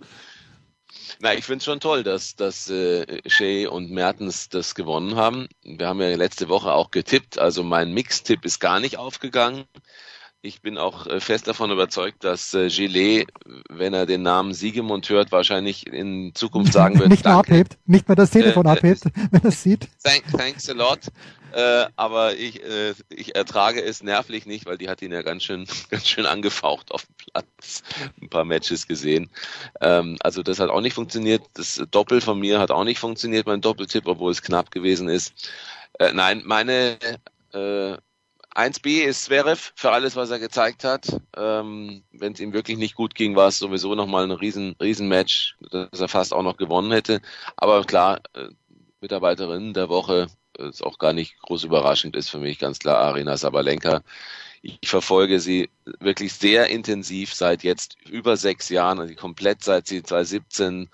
Na, 1.20 1.34
ich 1.34 1.44
finde 1.44 1.58
es 1.58 1.64
schon 1.64 1.80
toll, 1.80 2.02
dass, 2.02 2.36
dass 2.36 2.68
äh, 2.70 3.20
Shea 3.28 3.68
und 3.68 3.90
Mertens 3.90 4.48
das 4.48 4.74
gewonnen 4.74 5.16
haben. 5.16 5.48
Wir 5.62 5.88
haben 5.88 6.00
ja 6.00 6.14
letzte 6.16 6.48
Woche 6.48 6.72
auch 6.72 6.90
getippt, 6.90 7.38
also 7.38 7.62
mein 7.62 7.92
Mix-Tipp 7.92 8.44
ist 8.44 8.60
gar 8.60 8.80
nicht 8.80 8.98
aufgegangen. 8.98 9.64
Ich 10.40 10.62
bin 10.62 10.78
auch 10.78 11.06
äh, 11.08 11.18
fest 11.18 11.48
davon 11.48 11.72
überzeugt, 11.72 12.22
dass 12.22 12.54
äh, 12.54 12.68
Gillet, 12.68 13.26
wenn 13.68 13.92
er 13.92 14.06
den 14.06 14.22
Namen 14.22 14.54
Siegemund 14.54 15.08
hört, 15.08 15.32
wahrscheinlich 15.32 15.86
in 15.88 16.32
Zukunft 16.34 16.72
sagen 16.72 16.96
wird, 16.98 17.08
nicht 17.08 17.24
mehr 17.24 17.34
abhebt, 17.34 17.76
nicht 17.86 18.08
mehr 18.08 18.14
das 18.14 18.30
Telefon 18.30 18.66
äh, 18.66 18.70
abhebt, 18.70 19.02
wenn 19.32 19.42
er 19.42 19.48
es 19.48 19.62
sieht. 19.64 19.88
Thank, 20.04 20.24
thanks 20.30 20.70
a 20.70 20.74
lot. 20.74 21.00
Äh, 21.52 21.86
aber 21.96 22.36
ich, 22.36 22.62
äh, 22.62 22.94
ich 23.08 23.34
ertrage 23.34 23.82
es 23.82 24.02
nervlich 24.02 24.46
nicht, 24.46 24.66
weil 24.66 24.78
die 24.78 24.88
hat 24.88 25.02
ihn 25.02 25.10
ja 25.10 25.22
ganz 25.22 25.42
schön, 25.42 25.66
ganz 25.90 26.06
schön 26.06 26.26
angefaucht 26.26 26.92
auf 26.92 27.04
dem 27.06 27.14
Platz. 27.32 27.82
Ein 28.20 28.28
paar 28.28 28.44
Matches 28.44 28.86
gesehen. 28.86 29.30
Ähm, 29.80 30.18
also 30.20 30.44
das 30.44 30.60
hat 30.60 30.70
auch 30.70 30.80
nicht 30.80 30.94
funktioniert. 30.94 31.42
Das 31.54 31.82
Doppel 31.90 32.20
von 32.20 32.38
mir 32.38 32.60
hat 32.60 32.70
auch 32.70 32.84
nicht 32.84 33.00
funktioniert, 33.00 33.46
mein 33.46 33.60
Doppeltipp, 33.60 34.06
obwohl 34.06 34.30
es 34.30 34.42
knapp 34.42 34.70
gewesen 34.70 35.08
ist. 35.08 35.50
Äh, 35.98 36.12
nein, 36.12 36.42
meine 36.44 36.98
äh, 37.52 37.96
1B 38.58 39.04
ist 39.04 39.24
Zverev 39.24 39.70
für 39.76 39.92
alles, 39.92 40.16
was 40.16 40.30
er 40.30 40.40
gezeigt 40.40 40.82
hat. 40.82 41.06
Ähm, 41.36 42.02
Wenn 42.10 42.32
es 42.32 42.40
ihm 42.40 42.52
wirklich 42.52 42.76
nicht 42.76 42.96
gut 42.96 43.14
ging, 43.14 43.36
war 43.36 43.48
es 43.48 43.60
sowieso 43.60 43.94
nochmal 43.94 44.24
ein 44.24 44.32
riesen, 44.32 44.74
riesen 44.80 45.06
Match, 45.06 45.56
das 45.70 46.00
er 46.00 46.08
fast 46.08 46.34
auch 46.34 46.42
noch 46.42 46.56
gewonnen 46.56 46.90
hätte. 46.90 47.20
Aber 47.56 47.84
klar, 47.84 48.20
äh, 48.34 48.48
Mitarbeiterin 49.00 49.74
der 49.74 49.88
Woche 49.88 50.26
ist 50.58 50.82
auch 50.82 50.98
gar 50.98 51.12
nicht 51.12 51.38
groß 51.40 51.62
überraschend 51.62 52.16
ist 52.16 52.30
für 52.30 52.40
mich 52.40 52.58
ganz 52.58 52.80
klar 52.80 52.98
Arina 52.98 53.36
Sabalenka. 53.36 54.02
Ich 54.60 54.88
verfolge 54.88 55.38
sie 55.38 55.70
wirklich 56.00 56.32
sehr 56.32 56.68
intensiv 56.68 57.32
seit 57.32 57.62
jetzt 57.62 57.96
über 58.08 58.36
sechs 58.36 58.68
Jahren, 58.70 58.98
also 58.98 59.14
komplett 59.14 59.62
seit 59.62 59.86
sie 59.86 60.02
2017 60.02 60.88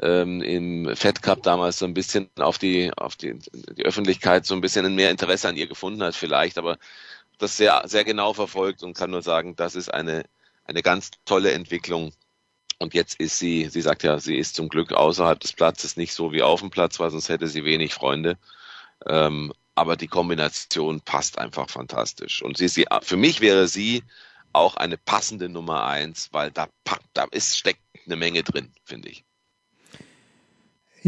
ähm, 0.00 0.40
im 0.40 0.94
Fed 0.94 1.22
Cup 1.22 1.42
damals 1.42 1.78
so 1.78 1.84
ein 1.84 1.94
bisschen 1.94 2.28
auf 2.38 2.58
die 2.58 2.92
auf 2.96 3.16
die, 3.16 3.38
die 3.76 3.84
Öffentlichkeit 3.84 4.46
so 4.46 4.54
ein 4.54 4.60
bisschen 4.60 4.94
mehr 4.94 5.10
Interesse 5.10 5.48
an 5.48 5.56
ihr 5.56 5.66
gefunden 5.66 6.02
hat 6.02 6.14
vielleicht, 6.14 6.58
aber 6.58 6.78
das 7.38 7.56
sehr 7.56 7.82
sehr 7.86 8.04
genau 8.04 8.34
verfolgt 8.34 8.82
und 8.82 8.94
kann 8.94 9.10
nur 9.10 9.22
sagen, 9.22 9.56
das 9.56 9.74
ist 9.74 9.92
eine 9.92 10.24
eine 10.64 10.82
ganz 10.82 11.10
tolle 11.24 11.52
Entwicklung 11.52 12.12
Und 12.78 12.94
jetzt 12.94 13.18
ist 13.20 13.38
sie, 13.38 13.68
sie 13.70 13.80
sagt 13.80 14.02
ja, 14.04 14.18
sie 14.20 14.36
ist 14.36 14.54
zum 14.54 14.68
Glück 14.68 14.92
außerhalb 14.92 15.40
des 15.40 15.52
Platzes 15.52 15.96
nicht 15.96 16.12
so 16.14 16.32
wie 16.32 16.42
auf 16.42 16.60
dem 16.60 16.70
Platz, 16.70 17.00
weil 17.00 17.10
sonst 17.10 17.28
hätte 17.28 17.48
sie 17.48 17.64
wenig 17.64 17.94
Freunde. 17.94 18.38
Ähm, 19.06 19.52
aber 19.74 19.96
die 19.96 20.08
Kombination 20.08 21.00
passt 21.02 21.38
einfach 21.38 21.70
fantastisch. 21.70 22.42
Und 22.42 22.58
sie, 22.58 22.68
sie, 22.68 22.86
für 23.02 23.16
mich 23.16 23.40
wäre 23.40 23.68
sie 23.68 24.04
auch 24.52 24.76
eine 24.76 24.98
passende 24.98 25.48
Nummer 25.48 25.84
eins, 25.86 26.30
weil 26.32 26.50
da, 26.52 26.68
da 27.14 27.24
ist, 27.32 27.58
steckt 27.58 27.82
eine 28.06 28.16
Menge 28.16 28.42
drin, 28.44 28.72
finde 28.84 29.10
ich. 29.10 29.24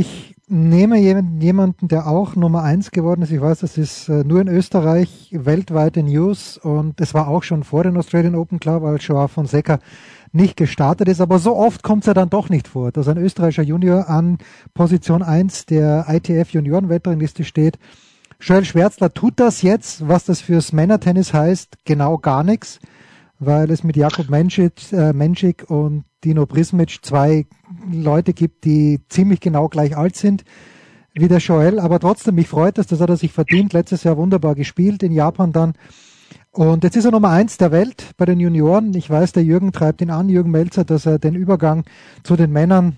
Ich 0.00 0.34
nehme 0.48 0.96
jemanden, 0.98 1.88
der 1.88 2.06
auch 2.06 2.34
Nummer 2.34 2.62
eins 2.62 2.90
geworden 2.90 3.20
ist. 3.20 3.32
Ich 3.32 3.40
weiß, 3.42 3.58
das 3.58 3.76
ist 3.76 4.08
äh, 4.08 4.24
nur 4.24 4.40
in 4.40 4.48
Österreich 4.48 5.28
weltweite 5.30 6.02
News 6.02 6.56
und 6.56 7.02
es 7.02 7.12
war 7.12 7.28
auch 7.28 7.42
schon 7.42 7.64
vor 7.64 7.82
den 7.82 7.98
Australian 7.98 8.34
Open 8.34 8.60
Club, 8.60 8.82
als 8.82 9.06
Joao 9.06 9.28
Fonseca 9.28 9.78
nicht 10.32 10.56
gestartet 10.56 11.06
ist. 11.08 11.20
Aber 11.20 11.38
so 11.38 11.54
oft 11.54 11.82
kommt 11.82 12.04
es 12.04 12.06
ja 12.06 12.14
dann 12.14 12.30
doch 12.30 12.48
nicht 12.48 12.66
vor, 12.66 12.92
dass 12.92 13.08
ein 13.08 13.18
österreichischer 13.18 13.62
Junior 13.62 14.08
an 14.08 14.38
Position 14.72 15.22
1 15.22 15.66
der 15.66 16.06
ITF 16.08 16.48
Juniorenwetterliste 16.52 17.44
steht. 17.44 17.78
Joel 18.40 18.64
Schwärzler 18.64 19.12
tut 19.12 19.34
das 19.36 19.60
jetzt, 19.60 20.08
was 20.08 20.24
das 20.24 20.40
fürs 20.40 20.72
Männertennis 20.72 21.34
heißt, 21.34 21.76
genau 21.84 22.16
gar 22.16 22.42
nichts, 22.42 22.80
weil 23.40 23.70
es 23.70 23.82
mit 23.82 23.96
Jakub 23.96 24.30
Menschik, 24.30 24.92
äh, 24.92 25.12
Menschik 25.12 25.68
und 25.68 26.04
Dino 26.22 26.46
Prismic 26.46 26.98
zwei 27.02 27.46
Leute 27.90 28.32
gibt, 28.32 28.64
die 28.64 29.00
ziemlich 29.08 29.40
genau 29.40 29.68
gleich 29.68 29.96
alt 29.96 30.14
sind 30.14 30.44
wie 31.14 31.26
der 31.26 31.38
Joel. 31.38 31.80
Aber 31.80 31.98
trotzdem, 31.98 32.36
mich 32.36 32.46
freut 32.46 32.78
es, 32.78 32.86
das 32.86 33.00
hat 33.00 33.10
er 33.10 33.16
sich 33.16 33.32
verdient. 33.32 33.72
Letztes 33.72 34.04
Jahr 34.04 34.16
wunderbar 34.16 34.54
gespielt, 34.54 35.02
in 35.02 35.12
Japan 35.12 35.50
dann 35.50 35.74
und 36.52 36.82
jetzt 36.82 36.96
ist 36.96 37.04
er 37.04 37.12
Nummer 37.12 37.30
eins 37.30 37.58
der 37.58 37.70
Welt 37.70 38.10
bei 38.16 38.24
den 38.24 38.40
Junioren. 38.40 38.94
Ich 38.94 39.08
weiß, 39.08 39.32
der 39.32 39.44
Jürgen 39.44 39.70
treibt 39.70 40.00
ihn 40.00 40.10
an, 40.10 40.28
Jürgen 40.28 40.50
Melzer, 40.50 40.84
dass 40.84 41.06
er 41.06 41.18
den 41.18 41.36
Übergang 41.36 41.84
zu 42.24 42.34
den 42.34 42.50
Männern 42.50 42.96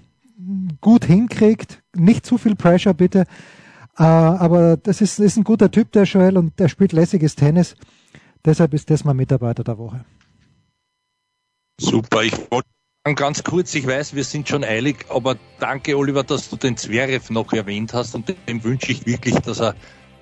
gut 0.81 1.05
hinkriegt. 1.05 1.83
Nicht 1.95 2.25
zu 2.25 2.39
viel 2.39 2.57
Pressure, 2.57 2.95
bitte. 2.95 3.27
Äh, 3.99 4.05
aber 4.05 4.79
das 4.79 5.03
ist, 5.03 5.21
ist 5.21 5.37
ein 5.37 5.45
guter 5.45 5.71
Typ, 5.71 5.93
der 5.93 6.05
Joel, 6.05 6.39
und 6.39 6.59
der 6.59 6.69
spielt 6.69 6.93
lässiges 6.93 7.37
Tennis. 7.37 7.77
Deshalb 8.45 8.73
ist 8.73 8.89
das 8.89 9.05
mein 9.05 9.17
Mitarbeiter 9.17 9.65
der 9.65 9.77
Woche. 9.77 10.05
Super, 11.81 12.23
ich 12.23 12.33
wollte 12.51 12.69
ganz 13.15 13.43
kurz, 13.43 13.75
ich 13.75 13.87
weiß, 13.87 14.15
wir 14.15 14.25
sind 14.25 14.49
schon 14.49 14.63
eilig, 14.65 15.07
aber 15.09 15.37
danke, 15.59 15.97
Oliver, 15.97 16.23
dass 16.23 16.49
du 16.49 16.57
den 16.57 16.77
Zverev 16.77 17.33
noch 17.33 17.53
erwähnt 17.53 17.93
hast 17.93 18.15
und 18.15 18.35
dem 18.49 18.63
wünsche 18.63 18.93
ich 18.93 19.05
wirklich, 19.07 19.35
dass 19.41 19.61
er, 19.61 19.75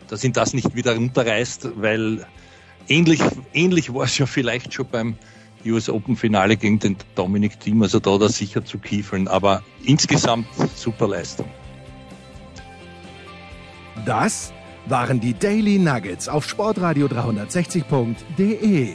dass 0.09 0.25
ihn 0.25 0.33
das 0.33 0.55
nicht 0.55 0.75
wieder 0.75 0.95
runterreißt, 0.95 1.81
weil 1.83 2.27
ähnlich, 2.89 3.21
ähnlich 3.53 3.93
war 3.93 4.05
es 4.05 4.17
ja 4.17 4.27
vielleicht 4.27 4.73
schon 4.73 4.87
beim 4.89 5.17
US 5.67 5.91
Open 5.91 6.17
Finale 6.17 6.57
gegen 6.57 6.79
den 6.79 6.97
Dominic 7.15 7.61
Thiem, 7.61 7.83
also 7.83 8.01
da 8.01 8.17
da 8.17 8.29
sicher 8.29 8.65
zu 8.65 8.79
kiefeln, 8.79 9.29
aber 9.29 9.63
insgesamt 9.85 10.47
super 10.75 11.09
Leistung. 11.09 11.51
Das 14.07 14.55
waren 14.87 15.21
die 15.21 15.35
Daily 15.35 15.79
Nuggets 15.79 16.29
auf 16.29 16.49
Sportradio 16.49 17.07
360.de. 17.07 18.95